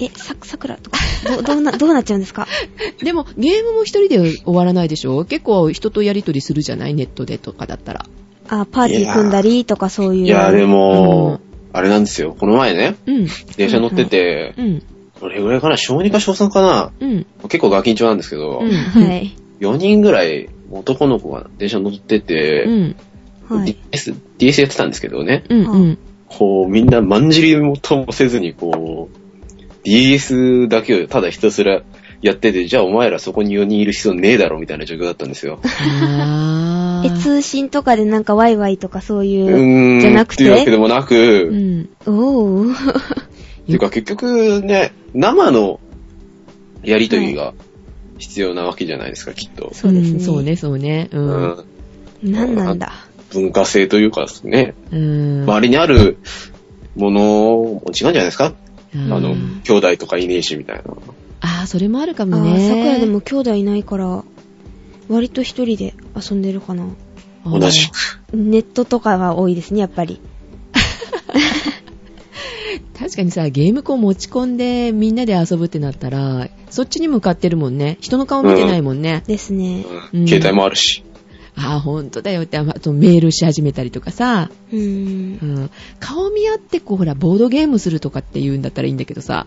[0.00, 2.46] え、さ、さくらとか、ど、 どうな、どうなっちゃうんですか？
[3.02, 5.24] でもゲームも一人で終わらないでしょ？
[5.24, 6.94] 結構人とやりとりするじゃない？
[6.94, 8.04] ネットでとかだったら。
[8.48, 10.26] あ、パーティー組んだりとかそういう。
[10.26, 11.40] いや、でも、
[11.72, 12.34] あれなんですよ。
[12.38, 14.82] この前ね、うん、電車乗ってて、うん、
[15.20, 15.76] どれぐらいかな？
[15.76, 18.70] 小2か小3かなうん、結構ガキンチョなんですけど、うん。
[18.70, 19.34] はい。
[19.60, 22.96] 4人ぐらい男の子が電車乗ってて、うん、
[23.48, 23.76] はい。
[23.92, 25.98] DS、DS やってたんですけどね、うん、うん。
[26.26, 29.18] こうみんなまんじりもともせずに、こう、
[29.84, 31.82] DS だけをただひたすら
[32.20, 35.60] やってて、じゃあお前らそこに4人いる必要ねえだろみたいな状況だったんですよ。
[37.04, 37.10] え。
[37.20, 39.56] 通信とかでなんかワイワイとかそうういう。
[39.56, 40.00] ーん。
[40.00, 40.44] じゃなくて？
[40.44, 41.88] っていうわけでもなく、うん。
[42.06, 42.72] おー。
[42.72, 42.74] っ
[43.66, 45.78] ていうか結局ね、生の
[46.82, 47.54] やりとりが
[48.18, 49.70] 必要なわけじゃないですか、きっと。
[49.72, 50.18] そうですね。
[50.18, 51.08] んそうね、そうね。
[51.12, 51.18] う。
[51.18, 52.32] うんん。
[52.32, 52.92] なんなんだ。
[53.32, 55.42] 文化性というかですね、うん。
[55.44, 56.18] 周りにある
[56.96, 58.54] ものも違うんじゃないですか？
[58.94, 60.82] うんあの、兄弟とかいねえしみたいな。
[61.40, 62.52] あー、それもあるかあもね。
[62.54, 64.24] ー、さくらでも兄弟いないから、
[65.08, 66.86] 割と一人で遊んでるかな。
[67.44, 68.36] 同じく。
[68.36, 70.20] ネットとかは多いですね、やっぱり。
[72.98, 77.96] 確かにさ、ゲーム機を持ち込んでみんなで遊ぶってなったら、そっちに向かってるもんね。
[78.00, 79.22] 人の顔見てないもんね。
[79.26, 79.84] ですね。
[80.12, 81.04] うんうん携帯もあるし。
[81.58, 85.60] ああ、ほんとだよって、あとメールし始めたりとかさ、うーんう。
[85.64, 89.46] ん、顔見合ってこう、ほら、ボードゲームするとかって言うんだったらいいんだけどさ、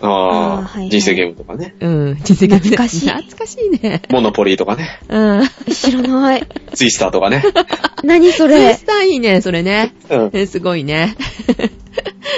[0.00, 1.74] ああはいはい人生ゲームとかね。
[1.80, 4.02] うん、実績懐かしい懐かしいね。
[4.10, 5.00] モノポリーとかね。
[5.08, 5.48] うん。
[5.72, 6.46] 知らない。
[6.74, 7.42] ツイスターとかね。
[8.04, 9.94] 何そツイれスターいいね、それね。
[10.10, 10.30] うん。
[10.34, 11.16] えすごいね。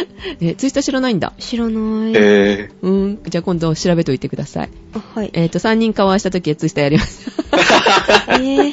[0.41, 1.33] え、ツイスター知らないんだ。
[1.39, 2.13] 知らない。
[2.15, 3.19] えうん。
[3.27, 4.69] じゃあ今度調べといてください。
[4.95, 5.31] あ、はい。
[5.33, 7.31] えっ、と、3人顔合わせた時はツイスターやります。
[8.31, 8.73] えー。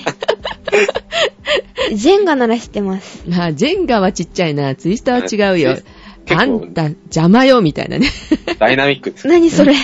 [1.93, 3.23] ジェンガなら知ってます。
[3.37, 4.75] あ、ジェンガはちっちゃいな。
[4.75, 5.77] ツイスターは違うよ。
[6.31, 8.07] あんた、邪魔よ、みたいなね。
[8.07, 9.27] ー、ダイナミックです。
[9.27, 9.75] 何それ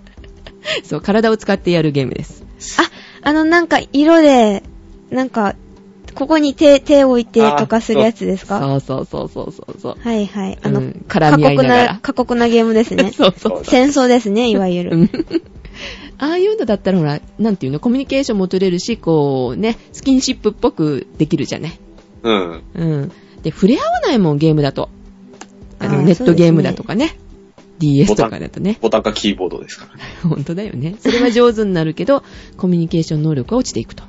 [0.82, 2.42] そう、体を使ってやるゲームです。
[2.78, 4.62] あ、あのなんか色で、
[5.10, 5.56] なんか、
[6.18, 8.58] ここに手、手を置いてとかするやつですか？
[8.60, 9.96] そうそうそうそうそうそう。
[10.00, 10.58] はいはい。
[10.62, 11.98] あの、うん絡み合いな。
[12.02, 13.64] 過酷なゲームですね そうそう。
[13.64, 14.90] 戦争ですね、いわゆる。
[14.96, 15.10] うん
[16.20, 21.78] ああいうのだったらほら、なんていうの、コミュニケーションも取れるし、こうね、スキンシップっぽくできるじゃない？
[22.24, 22.62] うん。
[22.74, 23.12] うん。
[23.44, 24.88] で、触れ合わないもん、ゲームだと。
[25.78, 27.16] あの、あーネットゲームだとかね。
[27.78, 28.78] DS とかだとね。
[28.80, 30.02] ボタンかキーボードですからね。
[30.28, 30.96] 本当だよね。
[30.98, 32.24] それは上手になるけど、
[32.56, 34.02] コミュニケーション能力が落ちていくと。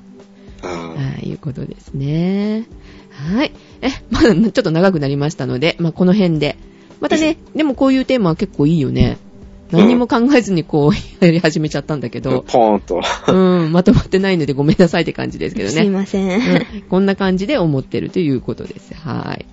[0.71, 2.65] うんはい、いうことですね。
[3.12, 3.51] はい。
[3.82, 6.58] え、まだ ちょっと長くなりましたので、まあ、この辺で。
[6.99, 9.17] またね、でもこういうテーマは結構いいよね。
[9.71, 13.01] 何も考えずにこう、 やり始めちゃったんだけど、ポーンと。
[13.32, 15.89] うん、まとまってないのでごめんなさいって感じですけどすいね。
[15.89, 16.29] ません。
[16.29, 18.93] うんこんな感じで思ってるということです。
[18.95, 19.45] はい。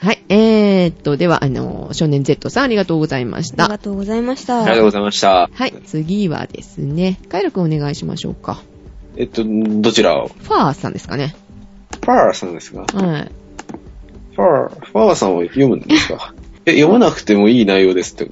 [0.00, 0.22] はい。
[0.28, 3.78] えーっと、では、あの、少年 Z さんありがとうございましたありが。
[3.78, 4.62] とうございました。
[4.62, 5.50] ありがとうございました。
[5.52, 5.74] はい。
[5.86, 8.62] 次はですね、カイラくんお願いしましょうか。
[9.20, 10.28] えっと、どちらを？
[10.28, 11.34] ファーさんですかね。
[12.04, 13.30] ファーさんですが、はい。
[14.36, 16.32] ファー、ファーさんを読むんですか？
[16.66, 18.26] え、読まなくてもいい内容ですって、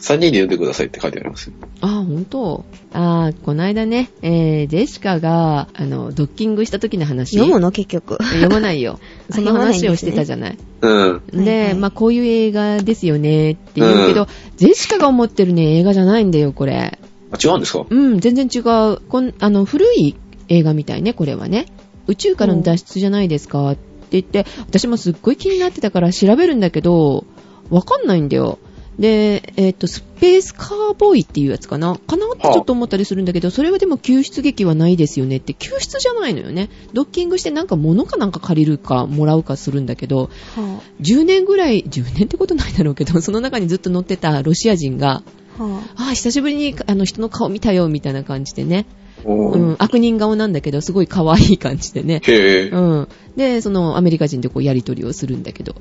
[0.00, 1.50] 3人で読んでくださいって書いてあります。
[1.80, 7.36] あー、ほんとあー、この間ね、えー、ジェシカが、あの、ドッキングした時の話。
[7.38, 7.70] 読むの？
[7.70, 8.18] 結局。
[8.22, 8.98] 読まないよ。
[9.30, 10.58] あその話をしてたじゃない。
[10.82, 11.44] うん。
[11.44, 16.98] で、まあ、こういう映画ですよねって言うけど、うんジェシカが思ってるね、映画じゃないんだよ、これ。
[17.32, 17.86] あ、違うんですか？
[17.88, 19.00] うん、全然違う。
[19.08, 20.14] こんあの、古い
[20.48, 21.66] 映画みたいね、これはね。
[22.06, 27.24] 宇宙からの脱出じゃないですかって言って、私もすっごい気になってたから調べるんだけど、
[27.70, 28.58] わかんないんだよ。
[28.98, 36.68] で、えっ、と、スペースカーボーイっていうやつかなかなってちょっと思ったりするんだけど、それはでも救出劇はないですよねって、救出じゃないのよね。
[36.92, 45.22] ドッキングしてなんか物かなんか借りるかもらうかするんだけど、は10年ぐらい、10年ってことないだろうけど、その中にずっと乗ってたロシア人が、あ、
[45.58, 48.86] はああ、久しぶりにあの人の顔見たよ、みたいな感じでね。
[49.24, 52.20] うん、悪人顔なんだけど、すごい可愛い感じでね。
[52.24, 53.08] へぇうん。
[53.36, 55.74] で、そのアメリカ人でこうやりとりをするんだけど、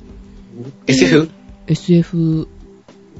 [0.88, 1.30] SF?
[1.68, 2.48] SF、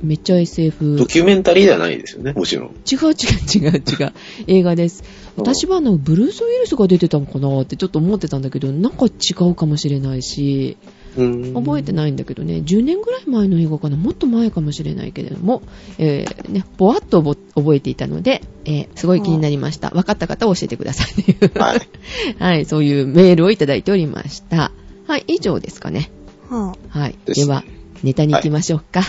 [0.04, 0.98] めっちゃ SF。
[0.98, 2.70] ドキュメンタリーではないですよね、もちろん。
[2.70, 4.14] 違う違う違う違う。
[4.48, 5.04] 映画です。
[5.38, 15.62] 私はあの、ブルース・ウィルスが出てたのかなってちょっと思ってたんだけど、なんか違うかもしれないし、うん覚えてないんだけどね、10年ぐらい前の映画かな、もっと前かもしれないけれども、
[15.98, 19.90] えー、ね、ぼわっと覚覚えていたので、えー、すごい気になりました。
[19.90, 21.52] 分かった方は教えてくださいね。
[21.56, 21.82] はい。
[22.40, 24.72] はい、そういうメールをいただいておりました。
[25.08, 26.12] はい、以上ですかね。
[26.50, 27.16] あ、ははい。
[27.26, 27.64] では、
[28.04, 29.02] ネタに行きましょうか。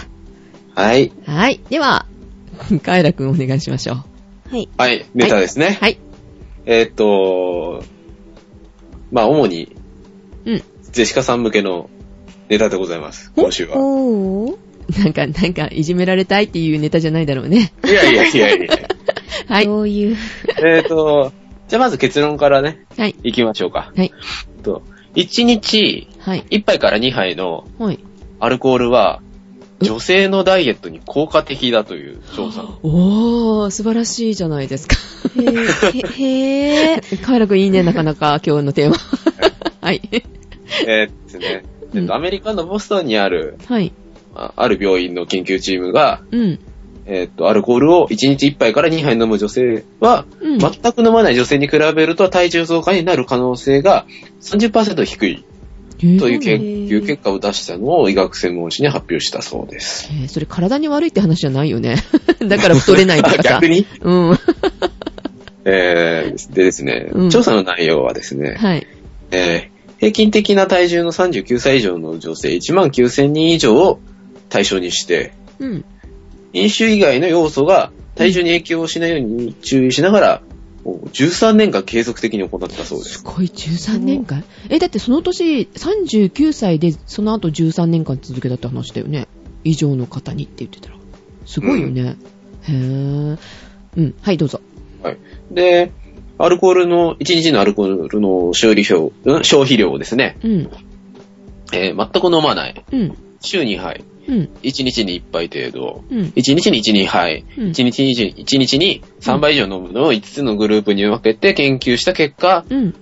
[0.74, 1.12] はい。
[1.26, 1.60] はい。
[1.70, 2.06] では、
[2.82, 3.96] カエラくんお願いしましょう。
[3.96, 4.04] あ。
[4.50, 4.68] はい。
[4.76, 5.78] はい、ネタですね。
[5.80, 5.98] はい。
[6.66, 7.84] えーっと、
[9.10, 9.76] まあ、主に、
[10.46, 10.62] うん。
[10.92, 11.88] ジェシカさん向けの
[12.52, 13.78] ネタでございます、今週は。
[13.78, 14.56] おー。
[15.02, 17.72] なんか、なんか、いじめられたいっていうネタじゃないだろうね。
[17.82, 18.68] いやいやいやいや。
[19.48, 19.64] はい。
[19.64, 20.16] どういう？
[20.62, 21.32] えーっと、
[21.68, 23.16] じゃあまず結論からね、はい。
[23.22, 23.90] 行きましょうか。
[23.96, 24.12] はい。
[24.12, 24.82] えっと
[25.14, 26.44] 1日はい。
[26.50, 27.98] 1杯から2杯のはい。
[28.38, 29.22] アルコールは、
[29.80, 32.66] 女性のダイエットに効果的だという調査。
[32.82, 34.96] おー、素晴らしいじゃないですか。
[35.36, 36.06] へー。
[36.22, 37.16] へー。
[37.24, 38.96] カエラくんいいね、なかなか今日のテーマ。
[39.80, 40.02] はい。
[40.86, 43.92] えーっとね、えっうんと、アメリカのボストンにある、はい。
[44.34, 46.58] あある病院の研究チームが、うん。
[47.04, 50.58] えーっと、アルコールを1日1杯から2杯飲む女性は、うん。
[50.58, 54.06] 全く飲まない女性に比べると体重増加になる可能性が
[54.40, 55.44] 30%低い
[56.18, 60.08] という研究結果を出したのを医学専門誌に発表したそうです。
[60.12, 61.96] えーそれ体に悪いって話じゃないよね。
[62.48, 63.42] だから太れないとかさ。
[63.42, 63.86] 逆に？
[64.00, 64.38] うん。
[65.64, 68.86] えー、でですね、うん調査の内容はですね、はい。
[69.32, 69.71] えー
[70.02, 74.00] 平均的な体重の39歳以上の女性1万9000人以上を
[74.48, 75.84] 対象にして、うん。
[76.52, 80.42] 飲酒以外の要素が体重に影響しないように注意しながら、
[80.84, 83.22] もう13年間継続的に行ったそうですす。
[83.22, 89.28] ごい、13年間え、だってその年、39歳で、その後13年間続けたって話だよね。
[89.62, 90.96] 以上の方にって言ってたら。
[91.46, 92.16] すごいよね。
[92.62, 93.38] へぇー。
[93.98, 94.14] うん。
[94.20, 94.60] はい、どうぞ。
[95.00, 95.18] はい。
[95.52, 95.92] で、
[96.44, 100.70] アルコールの、1日のアルコールの消費量、うん消費量をですね、うん。
[101.72, 102.84] えー全く飲まない。
[102.92, 103.16] うん。
[103.40, 104.02] 週2杯。
[104.26, 104.48] うん。
[104.62, 106.02] 1日に1杯程度。
[106.10, 106.18] うん。
[106.34, 107.44] 1日に1、2杯。
[107.56, 112.94] うん1日に1、1日に3杯以上飲むのを5つのグループに分けて研究した結果、うん。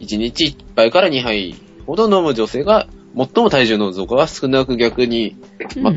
[0.00, 1.54] 1日1杯から2杯
[1.86, 5.46] ほど飲む女性が、最も体重の増加が少なく逆に、うん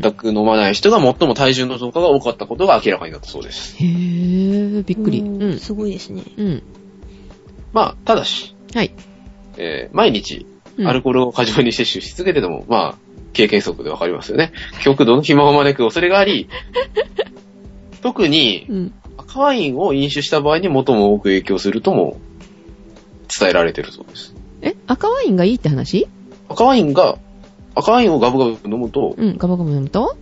[0.12, 3.76] く飲まない人が最も体重の増加が多かったことが明らかになったそうです。
[3.78, 5.20] へぇー、びっくり。
[5.20, 5.58] うん。
[5.58, 6.22] すごいですね。
[6.36, 6.62] うん。
[7.72, 8.92] まあ、ただし、はい。
[9.56, 10.46] えー毎日、
[10.78, 12.98] うんアルコールを過剰に摂取し続けてても、まあ、
[13.32, 14.52] 経験則でわかりますよね。
[14.82, 16.48] 極度の肥満を招く恐れがあり、
[18.02, 18.94] 特にうん。
[19.18, 22.18] 赤ワインを飲酒した場合に最も多く影響するとも
[23.28, 24.34] 伝えられてるそうです。
[24.62, 26.08] え、赤ワインがいいって話？
[26.50, 27.18] 赤ワインが、
[27.74, 30.16] 赤ワインをガブガブ飲むとうん、ガバガバ飲むと？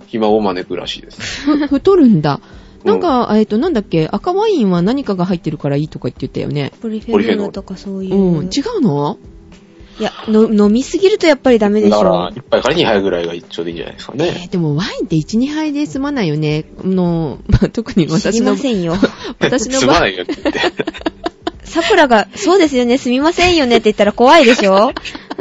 [0.00, 1.20] 肥満を招くらしいです。
[1.42, 2.40] ふ 太るんだ。
[2.84, 6.72] なんか、えっと、なんだっけ、赤ワインは何かが入ってるからいいとか言ってたよね。
[6.82, 8.14] ポリフェノールとかそういう。
[8.14, 8.46] うん。
[8.46, 9.18] 違うの？
[10.00, 12.30] いやの、飲みすぎるとやっぱりダメでしだから、ょ。
[12.30, 14.44] 1杯から2杯ぐらいがちょうどいいんじゃないですかえね。
[14.48, 16.64] ーでもワインって1、2杯で済まないよね。
[16.82, 18.96] あの、まあ、特に知り私のま、せんよ。
[19.38, 20.60] 私の場合、すまないよって言って。
[21.64, 24.92] 桜が、そうですよね、すみませんよねって言ったら怖いでしょ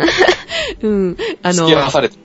[0.82, 1.18] うん。
[1.42, 2.16] あの突き、放されて。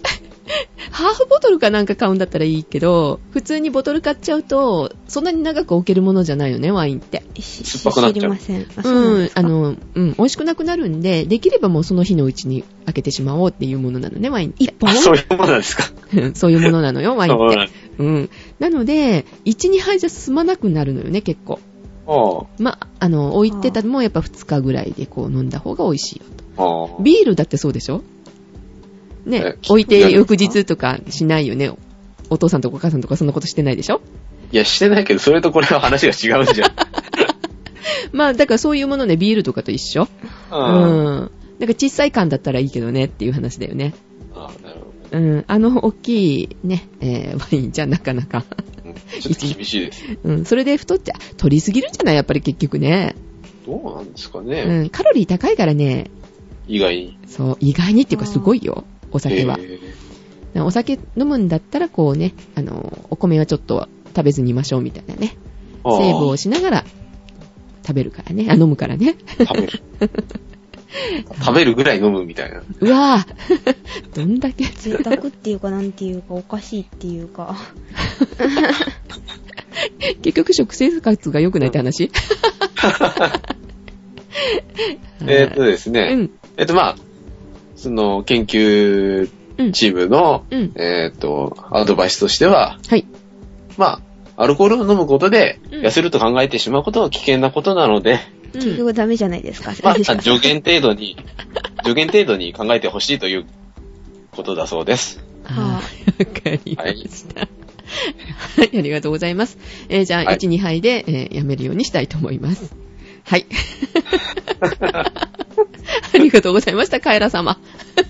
[0.91, 7.23] ハーフボトルかなんか買うんだったらいいけど、普通にボトル買っちゃうと、そんなに長く置けるものじゃないよね、ワインって。
[7.39, 8.93] し酸っぱくなっちゃう知りません。
[8.93, 9.31] うなん。
[9.35, 14.65] あの、うん、美味しくなくなるんで、できればもうその日のうちに開けてしまおうっていうものなのね、ワインって。
[14.65, 14.91] 一本？
[14.91, 15.85] あそういうものなんですか？
[16.15, 17.39] うんそういうものなのよ、ワインって。
[17.39, 18.31] そうなんうん。
[18.59, 21.59] なので、1、2杯じゃ済まなくなるのよね、結構。
[22.07, 26.36] あまあ、あの、置いてたのもやっぱ2日ぐらいでこう飲んだ方が美味しいよと。
[26.36, 26.36] あ。
[26.36, 26.36] ああ。
[27.03, 28.03] ビールだってそうでしょ？
[29.25, 31.71] ねえ、置いて翌日とかしないよね。
[32.31, 34.01] お父さんとかお母さんとかそんなことしてないでしょ？
[34.53, 36.71] いや、してないけど、それとこれは話が違うじゃん。
[38.13, 40.05] まあ、だからそういうものね、ビールとかと一緒。
[40.05, 40.07] う
[40.53, 40.59] うん。
[40.59, 41.31] ん。
[41.59, 43.95] なんか小さい缶だったらいいけどねっていう話だよね。
[44.35, 45.19] ああ、なるほど。
[45.19, 45.45] うん。
[45.47, 48.45] あの大きいね、えーワインじゃなかなか。
[48.85, 50.03] うんちょっと厳しいです。
[50.23, 50.45] うん。
[50.45, 52.15] それで太っちゃ、取りすぎるんじゃない？
[52.15, 53.17] やっぱり結局ね。
[53.67, 54.85] どうなんですかうね。
[54.85, 54.91] ん。
[54.91, 56.11] カロリー高いからね、
[56.67, 57.19] 意外に。
[57.27, 58.85] そう、意外にっていうかすごいよ。
[59.13, 59.59] お酒は。
[60.55, 65.37] えお酒飲むんだったらこうね、あの、お米はちょっと食べずにいましょうみたいなね。
[65.85, 66.85] セーブをしながら
[67.87, 68.47] 食べるからね。
[68.49, 69.17] あ、飲むからね。
[69.39, 69.83] 食べる。
[71.41, 72.63] 食べるぐらい飲むみたいな。
[72.81, 73.77] うわぁ
[74.17, 74.65] どんだけ。
[74.65, 77.57] 贅沢っていうか、なんていうか、おかしいっていうか。
[80.23, 82.11] 結局食生活が良くないって話？
[85.27, 86.09] えーっとですね。
[86.13, 86.31] うん。
[86.57, 86.97] えっと、まあ、
[87.77, 89.73] その、研究うん。
[89.73, 90.73] チームの、うん。
[90.77, 93.07] えーっと、アドバイスとしては、はい。
[93.79, 94.03] ま
[94.37, 98.21] あ、アルコールを飲むことで、うん痩せると考えてしまうことは危険なことなので、
[98.53, 99.73] 結局ダメじゃないですか。
[99.83, 101.17] まあ、助言程度に、
[101.85, 103.47] 助言程度に考えてほしいという
[104.31, 105.25] ことだそうです。
[105.45, 107.41] あーわかりました。
[107.41, 107.47] は
[108.65, 109.59] い、ありがとうございます。
[109.89, 112.75] えーじゃあ、はい1、2杯で、えーやめるようにしたいと思います。
[113.25, 113.47] はい。
[116.15, 117.59] ありがとうございました、カエラ様。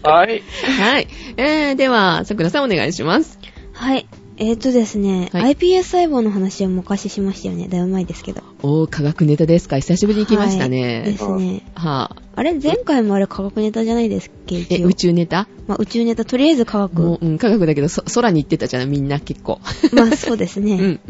[0.03, 0.43] はい。
[0.79, 1.09] はい。
[1.37, 3.39] えー、では、さくらさんお願いします。
[3.73, 4.07] はい。
[4.39, 7.69] えーとですね、はい iPS 細胞の話は昔しましたよね。
[7.69, 8.43] だいぶ前ですけど。
[8.63, 11.17] おー、科学ネタですか久しぶりに来ましたはいでね。
[11.19, 11.63] すね。
[11.75, 15.49] はぁ、あれ、前回もあれ科学ネタじゃないですっけえ、宇宙ネタ？
[15.67, 17.01] まあ、宇宙ネタ、とりあえず科学。
[17.01, 19.59] もう、うん、科学だけど、そ空に行ってたじゃないみんな結構。
[19.95, 20.75] まあ、そうですね。
[20.75, 21.01] うん。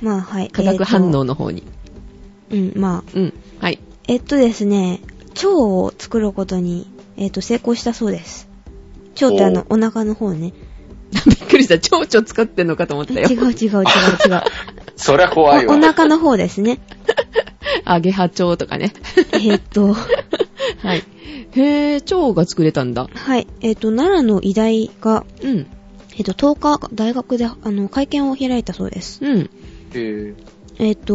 [0.00, 0.48] まあ、はい。
[0.48, 1.64] 化学反応の方に。
[2.50, 2.76] えーと。
[2.76, 3.10] うん、まあ。
[3.12, 3.32] うん。
[3.58, 3.80] はい。
[4.06, 5.00] えっとですね、
[5.34, 8.48] 腸を作ることに、えっと、成功したそうです。
[9.20, 10.52] 腸ってあの、お腹の方ね。
[11.26, 11.78] びっくりした。
[11.78, 13.34] 蝶々作ってんのかと思ったよ違。
[13.34, 14.42] う違う違う違う。
[14.96, 15.74] そりゃ怖いわ。
[15.74, 16.78] おお腹の方ですね。
[17.86, 18.92] 揚げ葉蝶とかね。
[19.32, 21.02] えっと、はい。
[21.52, 23.08] へぇ、蝶が作れたんだ。
[23.12, 23.46] はい。
[23.60, 25.66] えっと、奈良の医大が、うん。
[26.16, 29.20] えっと、10日、大学で、あの、会見を開いたそうです。
[29.22, 29.50] うん。
[29.94, 30.34] え
[30.78, 31.14] えっと、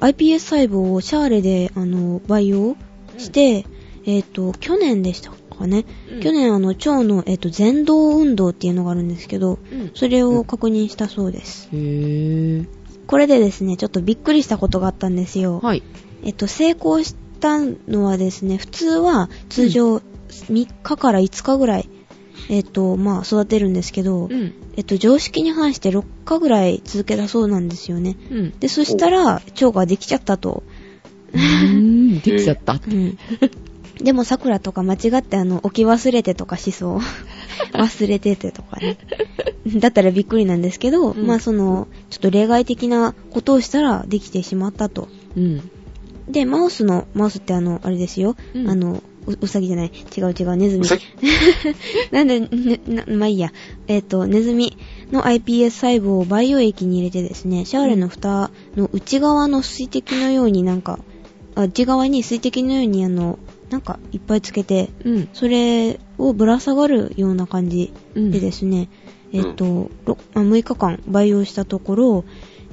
[0.00, 2.76] iPS 細胞をシャーレで、あの、培養
[3.18, 3.64] して、
[4.06, 5.84] えっと、去年でしたかね。
[6.10, 9.90] うん去年、あの、腸の、えっと、前動運動っていうのがあるんですけど、うん。
[9.94, 11.68] それを確認したそうです。
[11.72, 12.66] へぇ
[13.06, 15.60] これでですね、ちょっとびっくりしたことがあったんですよ。
[15.62, 15.82] はい。
[16.24, 20.02] えっと、成功したのはですね、普通は通常3
[20.82, 21.88] 日から5日ぐらい、
[22.48, 24.54] えっと、まあ、育てるんですけど、うん。
[24.76, 28.16] えっと、常識に反して6日ぐらい続けたそうなんですよね。
[28.30, 28.58] うん。
[28.58, 30.62] で、そしたら、腸ができちゃったと。
[31.32, 32.74] うーん、できちゃった。
[32.74, 33.18] うん。
[33.98, 37.00] でも、桜とか間違ってあの、置き忘れてとかしそう。
[37.72, 38.98] 忘れててとかね。
[39.78, 45.08] だったらびっくりなんですけど、うんまあその、ちょっと例外的なことをしたらできてしまったと。
[45.36, 45.70] うん。
[46.28, 48.36] で、マウスの、マウスってあの、あれですよ。
[48.54, 49.92] うんあの、う、うさぎじゃない。
[50.16, 50.86] 違う違う、ネズミ
[52.12, 53.52] なんで、ね、な、まあいいや。
[53.88, 54.76] えっ、と、ネズミ
[55.10, 61.00] の iPS 細胞を培養液に入れてですね、シャーレの蓋の内側の水滴のようになんか、
[61.56, 63.38] あ内側に水滴のようにあの、
[63.70, 65.28] なんかいっぱいつけて、うん。
[65.32, 68.30] それをぶら下がるような感じうん。
[68.30, 68.88] でですね、
[69.32, 72.24] えっ、と、ろあ6日間培養したところ、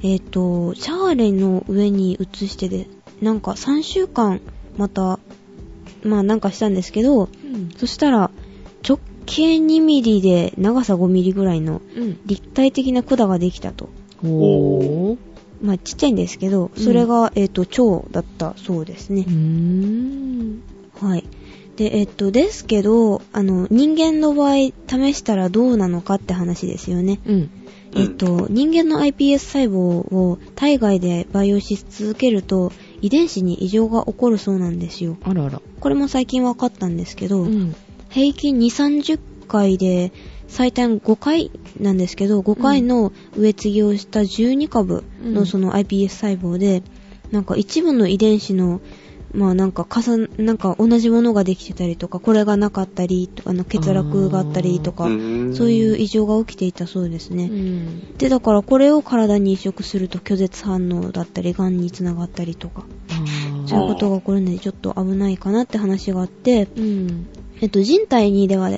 [0.02, 2.86] えっ、と、シャーレの上に移してで、
[3.20, 4.40] なんか3週間
[4.76, 5.18] また、
[6.02, 7.70] まあなんかしたんですけど、うん。
[7.76, 8.30] そしたら、
[8.86, 12.20] 直径2ミリで長さ5ミリぐらいのうん。
[12.26, 13.88] 立体的な管ができたと。
[14.20, 15.23] ほー。
[15.64, 19.32] まあちっちゃいんですけど、それが、えっ、と、腸だったそうですねうー。
[19.32, 20.62] ん。
[21.00, 21.24] はい。
[21.76, 24.56] で、えっと、ですけど、あの、人間の場合、
[24.86, 27.18] 試したらどうなのかって話ですよね。
[27.26, 27.50] うん。
[27.96, 35.16] えっと、人間の iPS 細胞を体外で培養し続けると、遺伝子に異常が起こるそうなんですよ。
[35.22, 35.62] あらあら。
[35.80, 37.74] これも最近分かったんですけど、うん。
[38.10, 40.12] 平均2、30回で、
[40.54, 41.50] 最短5回
[41.80, 46.84] なんですけど、5回の植え継ぎをした12株うんのその iPS 細胞で、
[47.32, 48.80] なんか一部の遺伝子の、
[49.32, 55.08] まあなんか重な、なんか同じものができてたりとか、これがなかったり、あの欠落があったりとか、
[55.54, 57.46] そういう異常が起きていたそうですね。
[57.50, 58.16] うん。
[58.16, 67.26] で、だからこれを体に移植すると拒絶反応だったり、癌につながったりとか、あそういうことが起こるのでちょっと危ないかなって話があって、うん。
[67.60, 68.70] えっと、人体にでは、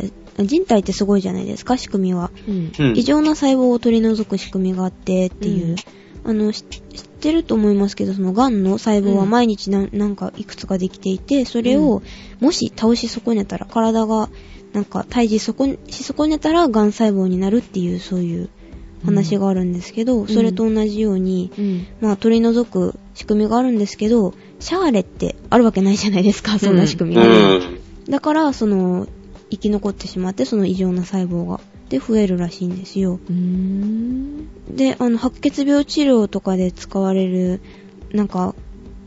[0.44, 2.30] 人体ってすごいじゃないですか、仕組みは。
[2.48, 2.72] うん。
[2.78, 5.76] うん異常な細胞を取り除く仕組みがあってっていう、
[6.24, 12.02] あの、し知ってると思いますけど、その癌の細胞はうん毎日ななんかいくつかできていて、それを
[12.40, 14.28] もし倒し損ねたら、体が
[14.72, 18.50] なんか退治損し損ねたら癌細胞になるっていうそういう
[19.04, 21.86] 話があるんですけど、それと同じように、うん。
[22.00, 27.58] まあ取り除く仕組みがあるんですけど、シャーレってあるわけないじゃないですか、そんな仕組みうが。
[27.58, 27.60] ん。
[28.08, 29.06] だから、その、
[29.50, 31.60] 生き残ってしまって、その異常な細胞が。
[31.88, 33.20] で、増えるらしいんですよ。
[34.68, 37.60] で、あの、白血病治療とかで使われる、
[38.12, 38.54] なんか、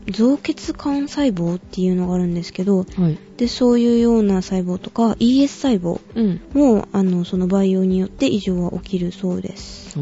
[0.08, 3.18] 造血幹細胞っていうのがあるんですけど、はい。
[3.36, 6.40] で、そういうような細胞とか、ES 細胞うん。
[6.54, 9.98] も、あの、その培養によって異常は起きるそうです。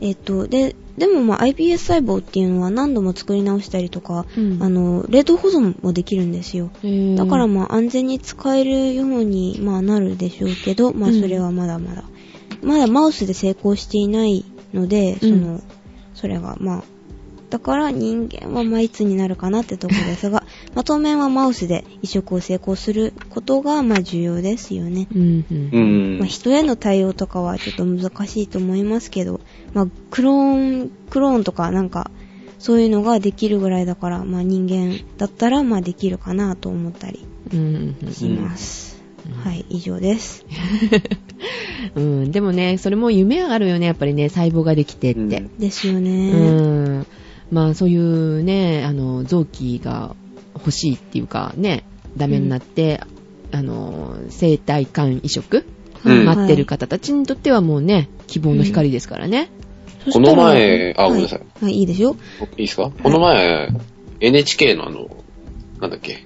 [0.00, 6.70] えっ、と、で、でもまあ iPS 細胞っていうのは何度も作り直したりとか、うんあの、冷凍保存もできるんですよ。
[7.16, 12.04] だからまあ安全に使えるように、まあ、なるでしょうけど、まあうんそれはまだまだ。
[12.62, 14.44] まだマウスで成功していない
[14.74, 15.60] ので、そうんの、
[16.14, 16.82] それがまあ、
[17.50, 20.44] だから人間はまあいつになるかなってところですが、
[20.78, 25.08] まあ当面はマウスで移植を成功することがまあ重要ですよね。
[25.12, 25.44] うん。
[25.50, 25.70] うん。
[25.72, 29.40] うんまあ、人への対応とかはちょっと難しいと思いますけど、
[29.72, 32.12] まあ、クローン、クローンとかなんか、
[32.60, 37.96] そういうのができるぐらいだから、まあ人間だったら、まあできるかなと思ったりうん。
[38.00, 39.02] うんします。
[39.42, 40.46] はい、以上です。
[41.96, 42.30] うん。
[42.30, 45.20] でもね、それも夢あるよね、やっぱりね、細胞ができてって。
[45.20, 46.30] うんですよね。
[46.30, 46.36] う
[47.00, 47.06] ん。
[47.50, 50.14] まあそういうね、あの、臓器が
[50.68, 51.84] 欲しいっていうかね、
[52.16, 53.00] ダメになって、
[53.50, 55.64] あの、生体管移植、
[56.04, 59.50] うん待ってる方たちにとってはもうね、希望の光ですからね。
[60.12, 61.40] この前あはごめんなさい。
[61.64, 62.16] はい、いいですよ。
[62.56, 62.92] いいですか？
[63.02, 63.68] この前、
[64.20, 65.08] NHK のあの、
[65.80, 66.24] なんだっけ、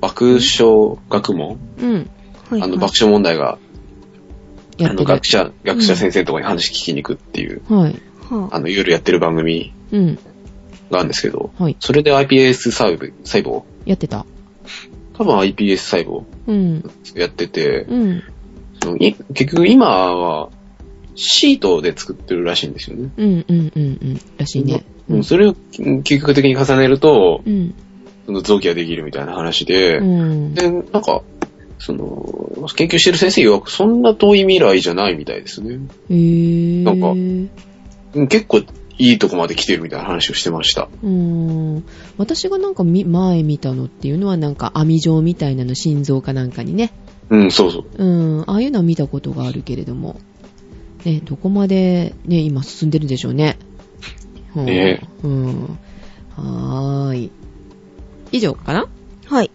[0.00, 1.58] 爆笑学問？
[1.80, 2.10] うん。
[2.50, 3.58] はい、あの、はい爆笑問題が、
[4.80, 5.04] あの。
[5.04, 7.96] 学者、学者先生のとこに話聞きに行くっていう、はい。
[8.30, 10.18] はああの、夜やってる番組うん。
[10.90, 11.76] があるんですけど、はい。
[11.80, 14.26] それで iPS 細胞、細胞やってた。
[15.16, 16.90] 多分 iPS 細胞うん。
[17.14, 18.22] やってて、うん。
[18.98, 20.50] 結局今は、
[21.16, 23.10] シートで作ってるらしいんですよね。
[23.16, 23.44] うん。
[23.48, 23.72] うん。
[23.74, 23.98] うん。
[24.02, 24.20] うん。
[24.36, 24.84] らしいね。
[25.08, 27.74] うんそれをうん究極的に重ねると、うん。
[28.26, 30.54] そその臓器ができるみたいな話で、うん。
[30.54, 31.22] で、なんか、
[31.78, 35.74] その、研究してる先生曰くそんな遠い未来じゃないみたいですね。
[35.74, 36.84] へぇー。
[36.84, 37.08] なんか
[38.14, 38.62] うん結構
[38.98, 40.88] いいとこまで来てるみたいな話をしてました。
[41.02, 41.84] うーん
[42.16, 46.92] 私がなんかみ前見たのっていうのはなんか網状みたいなの心臓かなんかにね。
[47.30, 47.84] うん、そうそう。
[47.96, 48.04] う
[48.40, 50.20] ん、ああいうのは見たことがあるけれども。
[51.04, 53.58] ね、どこまでね、今進んでるんでしょうね。
[54.56, 55.78] うんねうん。
[56.36, 57.30] はーい。
[58.32, 58.88] 以上かな？
[59.26, 59.50] はい。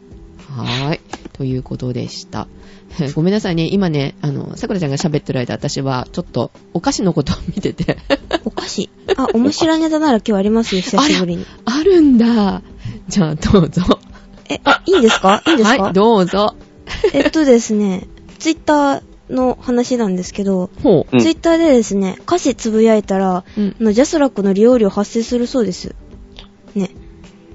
[0.47, 0.99] はーい。
[1.33, 2.47] ということでした。
[3.15, 3.67] ごめんなさいね。
[3.71, 7.97] 今ね、あの、さくらちゃんが喋ってる間、私はちょっとお菓子のことを見てて。
[8.45, 8.89] お菓子。
[9.15, 10.75] あ、面白いネタなら今日あります？
[10.75, 11.45] よ、久しぶりに。
[11.65, 12.61] あるんだ。
[13.07, 13.83] じゃあ、どうぞ。
[14.49, 15.41] え、あ、いいですか？
[15.47, 16.55] いいですか、はい、どうぞ。
[17.13, 18.07] えっとですね、
[18.39, 21.15] ツイッターの話なんですけど、ほう。
[21.15, 25.95] うんツイッターでですね、歌詞つぶやいたら、うんあのジャスラックの利用料発生するそうです。
[26.75, 26.89] ね。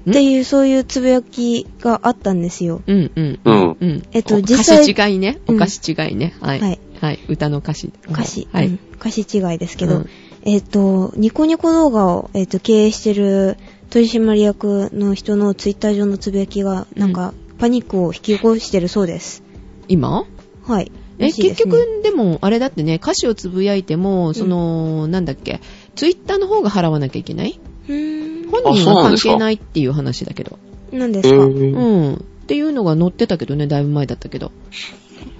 [0.07, 2.81] んっていう、そういうつぶやきがあったんですよ。
[2.85, 3.39] うんうん。
[3.43, 3.77] うん。
[3.79, 4.03] うん。
[4.11, 5.39] えっとお実際歌詞違いね。
[5.47, 6.35] うんお菓子違いね。
[6.41, 6.59] はい。
[6.59, 6.79] はい。
[7.01, 7.19] はい。
[7.27, 7.91] 歌の歌詞。
[8.09, 8.67] 歌詞、はい。
[8.67, 10.09] うん歌詞違いですけど、うん
[10.43, 13.57] えっと、ニコニコ動画を、えっと、経営してる
[13.89, 19.41] 取締役の人のツイッター上のつぶやきが、なんか、パニックを引き起こしてるそうです。
[19.87, 20.25] 今？
[20.63, 20.91] はい。
[21.17, 25.61] え、らしいですね結局、でも、あれだってね、歌詞をつぶやいても、その、なんだっけ、
[25.95, 27.59] ツイッターの方が払わなきゃいけない？
[27.87, 30.59] 本人は関係ないっていう話だけど。
[30.91, 32.15] 何ですか、えうーん。
[32.15, 32.17] っ
[32.47, 34.51] ていうのが載ってたけどね、だいぶ前だったけど。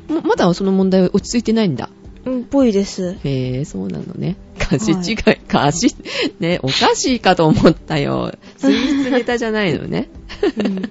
[0.08, 1.90] ままだその問題は落ち着いてないんだ。
[2.26, 3.18] うん、ぽいです。
[3.24, 4.36] へえ、そうなのね。
[4.60, 5.16] 歌詞違い、
[5.48, 5.96] 歌詞、
[6.40, 8.34] ね、おかしいかと思ったよ。
[8.58, 10.10] スイーツネタじゃないのね。
[10.58, 10.90] うん。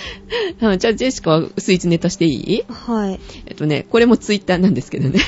[0.60, 2.64] うんじゃあ、ジェシカはスイーツネタしていい？
[2.68, 3.20] はい。
[3.46, 5.20] えっとね、これもツイッターなんですけどね。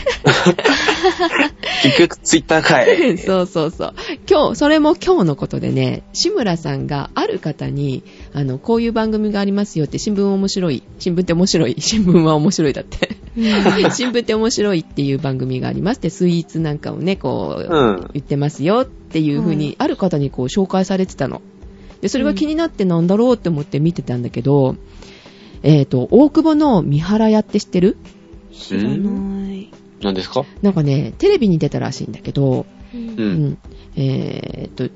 [1.82, 3.18] 結局ツイッターかい。
[3.18, 3.94] そうそうそう。
[4.28, 8.02] 今日、それも今日のことでね、志村さんがある方に、
[8.32, 10.82] あの、こういう番組がありますよって、新聞面白い。
[10.98, 11.76] 新聞って面白い。
[11.80, 13.16] 新聞は面白いだって。
[13.36, 21.40] 新聞って面白いっていう番組がありますって、スイーツなんかをね、こう、うん言ってますよっていう風に、はいある方にこう紹介されてたの。
[22.00, 24.76] で、それが気になってなんだろうって思って見てたんだけど、
[25.62, 27.96] えっ、と、大久保の三原屋って知ってる？
[28.52, 29.70] 知らない。
[30.00, 30.44] 何ですか？
[30.62, 32.96] なんかね、テレビに出たらしいんだけど、う。
[32.96, 33.08] うん。
[33.08, 33.58] うんん。
[33.96, 34.88] えっ、と、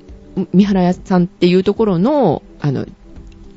[0.52, 2.86] 三原屋さんっていうところの、あの、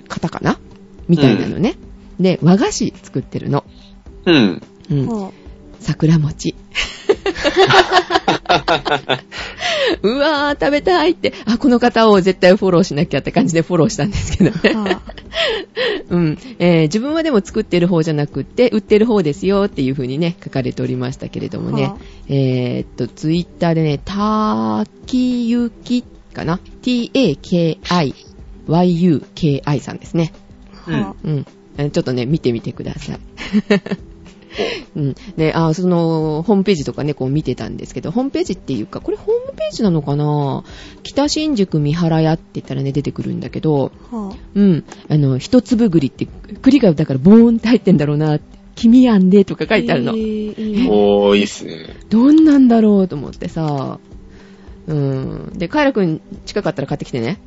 [0.07, 0.59] 方かな？
[1.07, 1.75] みたいなのね。
[2.19, 3.63] で、和菓子作ってるの。
[4.25, 4.61] うん。
[4.89, 5.07] うん。
[5.07, 5.31] は
[5.79, 6.55] 桜餅。
[10.03, 11.33] うわー、食べたいって。
[11.45, 14.83] あ、この方を絶対フォローしなきゃって感じでフォローしたんですけどあ。
[14.83, 14.89] ね。
[14.91, 15.01] は
[16.09, 16.37] うん。
[16.59, 21.83] えー自分はでも作ってる方じゃなくって、売ってる方ですよっていう風にね、書かれておりましたけれどもね。
[21.83, 27.39] はえーっと、ツイッターでね、たきゆきかな ?t-a-k-i-y-u-k-i
[29.79, 30.33] さんですね。
[30.87, 30.91] あ。
[30.91, 31.45] はうん。
[31.77, 33.19] えーちょっとね、見てみてください。
[34.95, 35.15] うん。
[35.37, 40.63] で、あ、その、ホームページとかね、こう見てたんですけど、ホームページっていうか、これホームページなのかな？
[41.03, 44.15] 北新宿三原屋って言ったらね、出てくるんだけど、あ。
[44.15, 44.83] はうん。
[45.09, 46.27] あの、一粒栗って、
[46.61, 50.11] 栗がだからボーンって入ってんだろうなって、君やんでとか書いてあるの。
[50.11, 51.95] おー、いいっすね。
[52.09, 53.99] どんなんだろうと思ってさ。
[54.87, 55.53] うん。
[55.55, 57.39] で、カイラくん近かったら買ってきてね。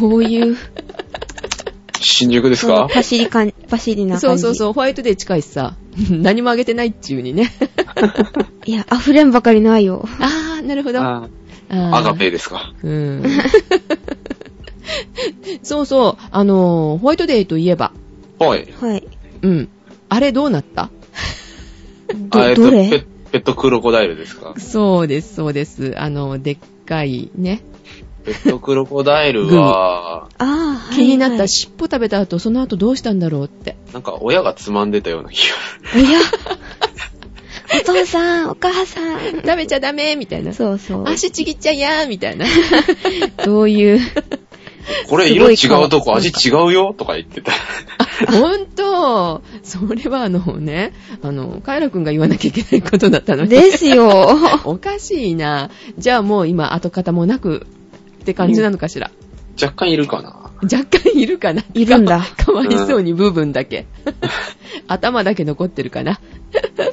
[0.00, 0.56] どういう、
[2.02, 2.88] 新宿ですか？
[2.92, 4.42] パシリかん、パシリな感じ。
[4.42, 5.74] そうそうそう、ホワイトデー近いしさ。
[6.10, 7.50] 何もあげてないっちゅうにね。
[8.66, 10.06] いや、溢れんばかりないよ。
[10.20, 11.00] あー、なるほど。
[11.00, 11.28] あ
[11.70, 12.72] アガペですか？
[12.82, 13.22] うん。
[15.62, 17.92] そうそう、あのー、ホワイトデーといえば、
[18.38, 18.68] はい。
[18.80, 19.06] はい。
[19.42, 19.68] うん。
[20.08, 20.90] あれどうなった？
[22.30, 22.90] あえっど、どれ？
[22.90, 24.54] とペペットクロコダイルですか？
[24.58, 25.94] そうです、そうです。
[25.96, 27.62] あの、でっかいね。
[28.24, 30.96] ペットクロコダイルは、ああ、はい。
[30.96, 33.76] 気になったはい尻尾食べた後、その後どうしたんだろうって。
[33.92, 35.56] なんか親がつまんでたような気が。
[35.94, 36.20] おや
[37.80, 39.20] お父さん、お母さん。
[39.42, 40.52] 食べちゃダメみたいな。
[40.52, 41.08] そうそう。
[41.08, 42.46] 足ちぎっちゃやーみたいな。
[43.44, 44.00] どういう。
[45.08, 45.54] これ色違
[45.84, 47.52] うとこ味違うよとか言ってた。
[48.30, 50.92] ほんと、それはあのね、
[51.22, 53.48] あの、カイラくんが言わなきゃいけないことだったのに。
[53.48, 54.38] ですよ。
[54.64, 55.70] おかしいな。
[55.98, 57.66] じゃあもう今跡形もなく
[58.22, 59.10] って感じなのかしら。
[59.60, 60.50] 若干いるかな。
[60.62, 63.86] 若干いるかないるんだかかわいそうに部分だけ。
[64.88, 66.20] 頭だけ残ってるかな。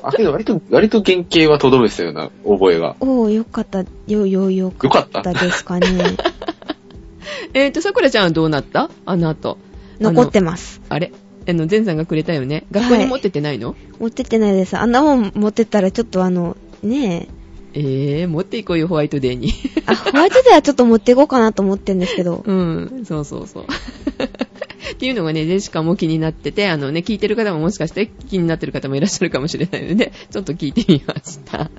[0.02, 2.96] あ、けど割と、割と原型はとどめてたような覚えが。
[3.00, 3.80] おー、よかった。
[3.80, 5.88] よ、よ、よよかったかったですかね。
[7.54, 8.90] えーと、さくらちゃんはどうなった？
[9.06, 9.58] あの後。
[10.00, 10.82] 残ってまます。
[10.90, 11.12] あれ？
[11.48, 12.66] あの、前さんがくれたよね。
[12.72, 14.78] 学校に持ってってないの、持ってってないです。
[14.78, 17.39] あんなもん持ってったらちょっとあの、ねえ。
[17.74, 19.54] えー、持っていこうよ、ホワイトデーに。
[19.86, 22.44] あ、ホワイトデーはちょっと持っていこうかなと思ってるんですけど。
[22.48, 23.66] うん、そうそうそう。
[24.94, 31.70] っていうのがね、ジェシカも気になってて、あのね、聞いてる方ももしかして気になってる方もいらっしゃるかもしれないので、 ちょっと聞いてみました。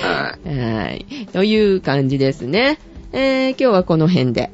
[0.00, 0.48] はい。
[0.48, 1.06] はい。
[1.32, 2.78] という感じですね。
[3.12, 4.50] えー、今日はこの辺で。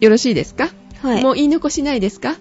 [0.00, 0.70] よろしいですか、
[1.02, 1.22] はい。
[1.22, 2.34] もう言い残しないですか？
[2.34, 2.40] と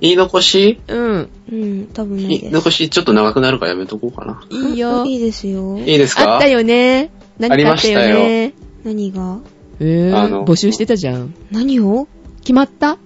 [0.00, 0.80] 言い残し？
[0.88, 1.28] うん。
[1.52, 2.52] うん、多分ない言い。
[2.52, 4.42] 残しちょっと長くなるからやめとこうかな。
[4.50, 5.04] いいよ。
[5.04, 5.78] いいですよ。
[5.78, 6.34] いいですか？
[6.34, 7.10] あったよね。
[7.38, 8.52] 何かあったよありまね。
[8.84, 9.38] 何が？
[9.80, 11.34] えー、あの募集してたじゃん。
[11.50, 12.08] 何を？
[12.40, 12.98] 決まった？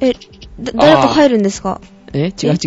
[0.00, 0.12] え、
[0.60, 1.80] だ誰か入るんですか？
[2.12, 2.58] え違う違う。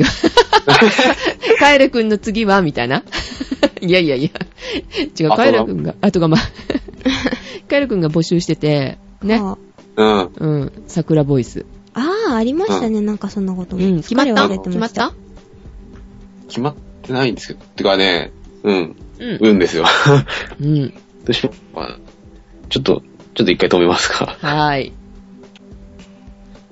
[1.59, 2.61] カエルくんの次は？
[2.61, 3.03] みたいな。
[3.81, 4.29] いやいやいや。
[5.19, 6.41] 違う、あカエルくんが、あとがまあ、
[7.67, 9.39] カエルくんが募集してて、ね。
[9.41, 9.57] は
[9.95, 10.31] うん。
[10.35, 11.65] うん、桜ボイス。
[11.93, 13.85] ああー、ありましたね、なんかそんなことも。
[13.85, 14.31] うん、決まった？
[14.31, 15.09] すっかり忘れて決まった？
[15.09, 15.15] た
[16.47, 17.59] 決まってないんですけど。
[17.75, 18.31] てかね、
[18.63, 18.95] うん。
[19.19, 19.37] うん。
[19.49, 19.85] うんですよ。
[20.59, 20.89] うん。
[20.89, 20.95] ど
[21.27, 21.97] うしようかな。
[22.69, 23.01] ちょっと、
[23.35, 24.37] ちょっと一回止めますか。
[24.39, 24.93] はーい。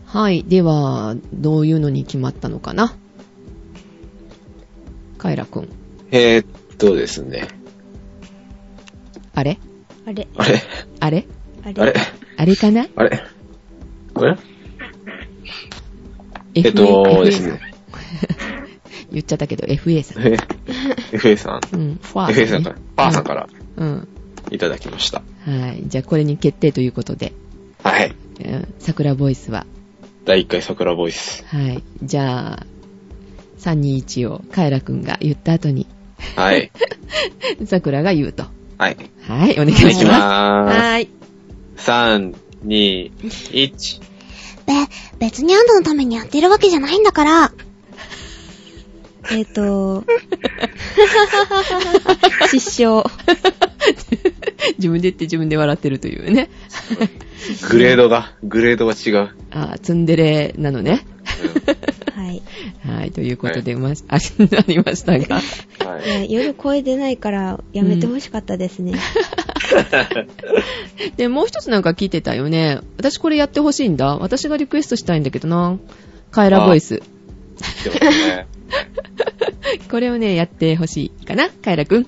[0.06, 0.44] はい。
[0.48, 2.96] では、どういうのに決まったのかな？
[5.18, 5.70] カエラくん。
[6.12, 7.48] えー、っとですね。
[9.36, 9.60] あれ？
[10.08, 10.62] あれ、あれ？
[11.00, 11.28] あれ？
[11.64, 11.94] あれ、あれ？
[12.38, 12.88] あれかな？
[12.96, 13.24] あれ？
[14.16, 14.38] あれ？
[16.56, 17.60] えっとですね。
[19.12, 20.28] 言っちゃったけど、FA さん。
[20.28, 20.38] え
[21.12, 21.62] FA さん。
[21.74, 24.08] うん、ファー、FA さんから、パーさんからうん。
[24.52, 25.22] いただきました。
[25.46, 25.84] はい。
[25.88, 27.34] じゃあ、これに決定ということで、
[27.84, 28.16] はい。
[28.44, 29.66] うん桜ボイスは、
[30.26, 31.44] 第1回桜ボイス。
[31.48, 31.84] はい。
[32.04, 32.66] じゃあ、
[33.60, 35.88] 321をカエラくんが言った後に、
[36.36, 36.72] はい。
[37.66, 38.46] 桜が言うと。
[38.78, 38.98] はい。
[39.28, 40.06] はい、お願いします。
[40.06, 41.10] まーはい。
[41.76, 41.90] す。
[41.90, 42.36] 3、
[42.66, 43.12] 2、
[43.52, 44.09] 1。
[44.70, 44.76] べ、
[45.18, 47.52] 別にあんたのためにやってるわけじゃないんだから。
[49.32, 50.06] えっ、ー、と、
[52.52, 53.04] 失笑。
[54.78, 56.50] 自分で言って自分で笑ってるというね。
[57.70, 59.30] グレードが、グレードが違う。
[59.52, 61.06] あーツンデレなのね。
[62.16, 62.42] はい。
[62.86, 64.18] はい、ということで、ま、 あ、
[64.52, 65.38] なりましたが。
[65.38, 65.42] うん
[65.88, 68.94] はい夜声出ないからやめてほしかったですね。
[71.18, 72.80] で、もう一つなんか聞いてたよね。
[72.98, 74.18] 私これやってほしいんだ。
[74.18, 75.78] 私がリクエストしたいんだけどな。
[76.32, 76.96] カエラボイス。
[76.96, 78.48] ね。
[79.90, 82.08] これをね、やってほしいかなカエラくん。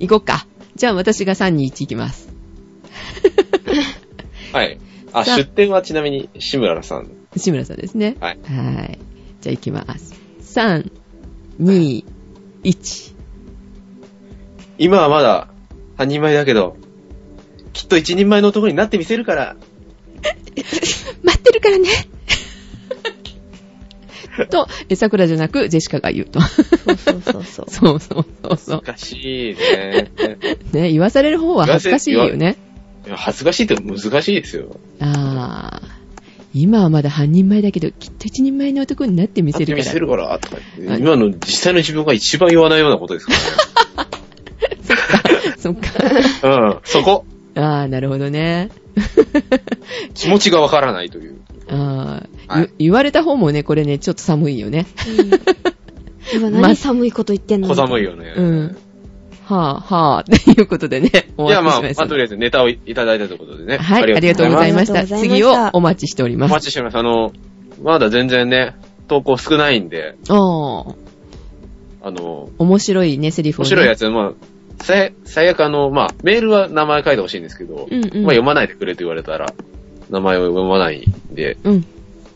[0.00, 0.46] 行こっか。
[0.76, 2.28] じゃあ私が3、2、1行きます。
[4.52, 4.78] はい。
[5.12, 7.10] あ出店はちなみに志村さん。
[7.36, 8.16] 志村さんですね。
[8.20, 8.38] はい。
[8.44, 8.98] はい。
[9.40, 10.14] じゃあ行きます。
[10.42, 10.90] 3、
[11.60, 12.04] 2、
[12.64, 13.14] 1。
[14.78, 15.48] 今はまだ
[15.98, 16.76] 半人前だけど、
[17.72, 19.56] きっと一人前の男になってみせるから。
[21.22, 21.88] 待ってるからね。
[24.48, 26.40] と、え桜じゃなくジェシカが言うと。
[26.40, 27.66] そうそうそうそう。
[27.70, 28.82] そうそうそう。
[28.84, 30.10] 難しいね。
[30.72, 32.56] ね、言わされる方は恥ずかしいよね。
[33.06, 34.78] いや恥ずかしいって難しいですよ。
[35.00, 35.98] ああ。
[36.54, 39.84] 今はまだ半人前だけど、きっと一人前の男になってみなっせるから。
[39.84, 43.32] てみせるから、とか言ってはい今の実際の自分が一番言わないようなことですか
[45.58, 45.80] そっか。
[46.42, 46.78] うん。
[46.84, 47.24] そこ。
[47.54, 48.70] ああ、なるほどね。
[50.14, 51.36] 気持ちがわからないという。
[51.70, 54.86] ああ、はいゆ言われた方もね、これね、ちょっと寒いよね。
[56.34, 57.68] うん、今ま何寒いこと言ってんの？
[57.68, 58.32] 小寒いよね。
[58.36, 58.76] うん。
[59.44, 63.78] はぁ、はぁ、っていうことでね、終いや、まあ、まあ、とりあえずネタをいただいたということでね。
[63.78, 65.06] はい、ありがとうございました。
[65.06, 66.52] 次をお待ちしておりおます。
[66.52, 66.98] 待ちしております。
[66.98, 67.32] あの、
[67.82, 68.74] まだ全然ね、
[69.08, 70.94] 投稿少ないんで、おー、
[72.02, 73.68] あの、面白いね、セリフを、ね。
[73.68, 74.32] 面白いやつ、まあ、
[74.82, 78.22] 最最悪あの、まあ、メールは名前書いてほしいんですけど、うんうん。
[78.22, 79.52] まあ、読まないでくれと言われたら、
[80.10, 81.84] 名前を読まないんで、うん。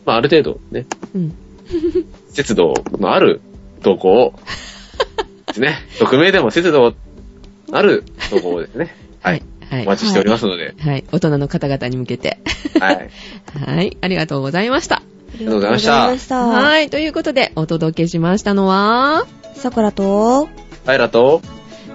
[0.05, 0.85] まあ、ある程度ね、
[1.15, 1.35] うん。
[2.29, 3.41] 節度のある
[3.81, 4.33] 投稿を、
[5.47, 5.75] ですね。
[5.99, 6.93] 匿名でも節度の
[7.71, 8.95] ある投稿をですね。
[9.21, 9.41] はい。。
[9.69, 9.85] はいお。
[9.89, 11.03] 待ちしておりますので、はい。
[11.11, 12.37] 大人の方々に向けて。
[12.79, 13.09] はい。
[13.65, 13.97] はい。
[14.01, 14.97] ありがとうございました。
[14.97, 15.01] あ
[15.39, 16.45] りがとうございましたました。
[16.45, 16.89] はい。
[16.89, 19.25] ということで、お届けしましたのは、
[19.55, 20.49] さくらと、
[20.85, 21.41] アイラと、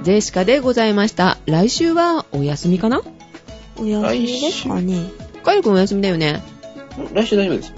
[0.03, 1.38] ジェシカでございました。
[1.46, 3.03] 来週はお休みかな？
[3.76, 5.11] お休みですかね。
[5.44, 6.42] カイル君お休みだよね。
[7.12, 7.72] 来週大丈夫です。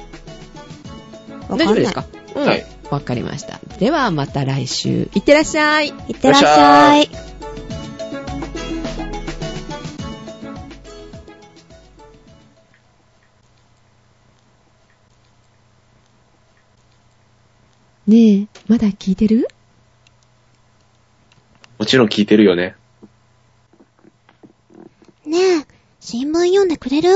[1.49, 2.05] 大丈夫ですか？
[2.37, 2.47] うん。
[2.47, 2.67] はい。
[2.91, 3.59] わかりました。
[3.79, 5.09] ではまた来週。
[5.15, 5.89] いってらっしゃい。
[5.89, 7.11] いってらっしゃい。
[18.07, 19.47] ねえ、まだ聞いてる？
[21.81, 22.77] もちろん聞いてるよね。
[25.25, 25.67] ねえ、
[25.99, 27.09] 新聞読んでくれる？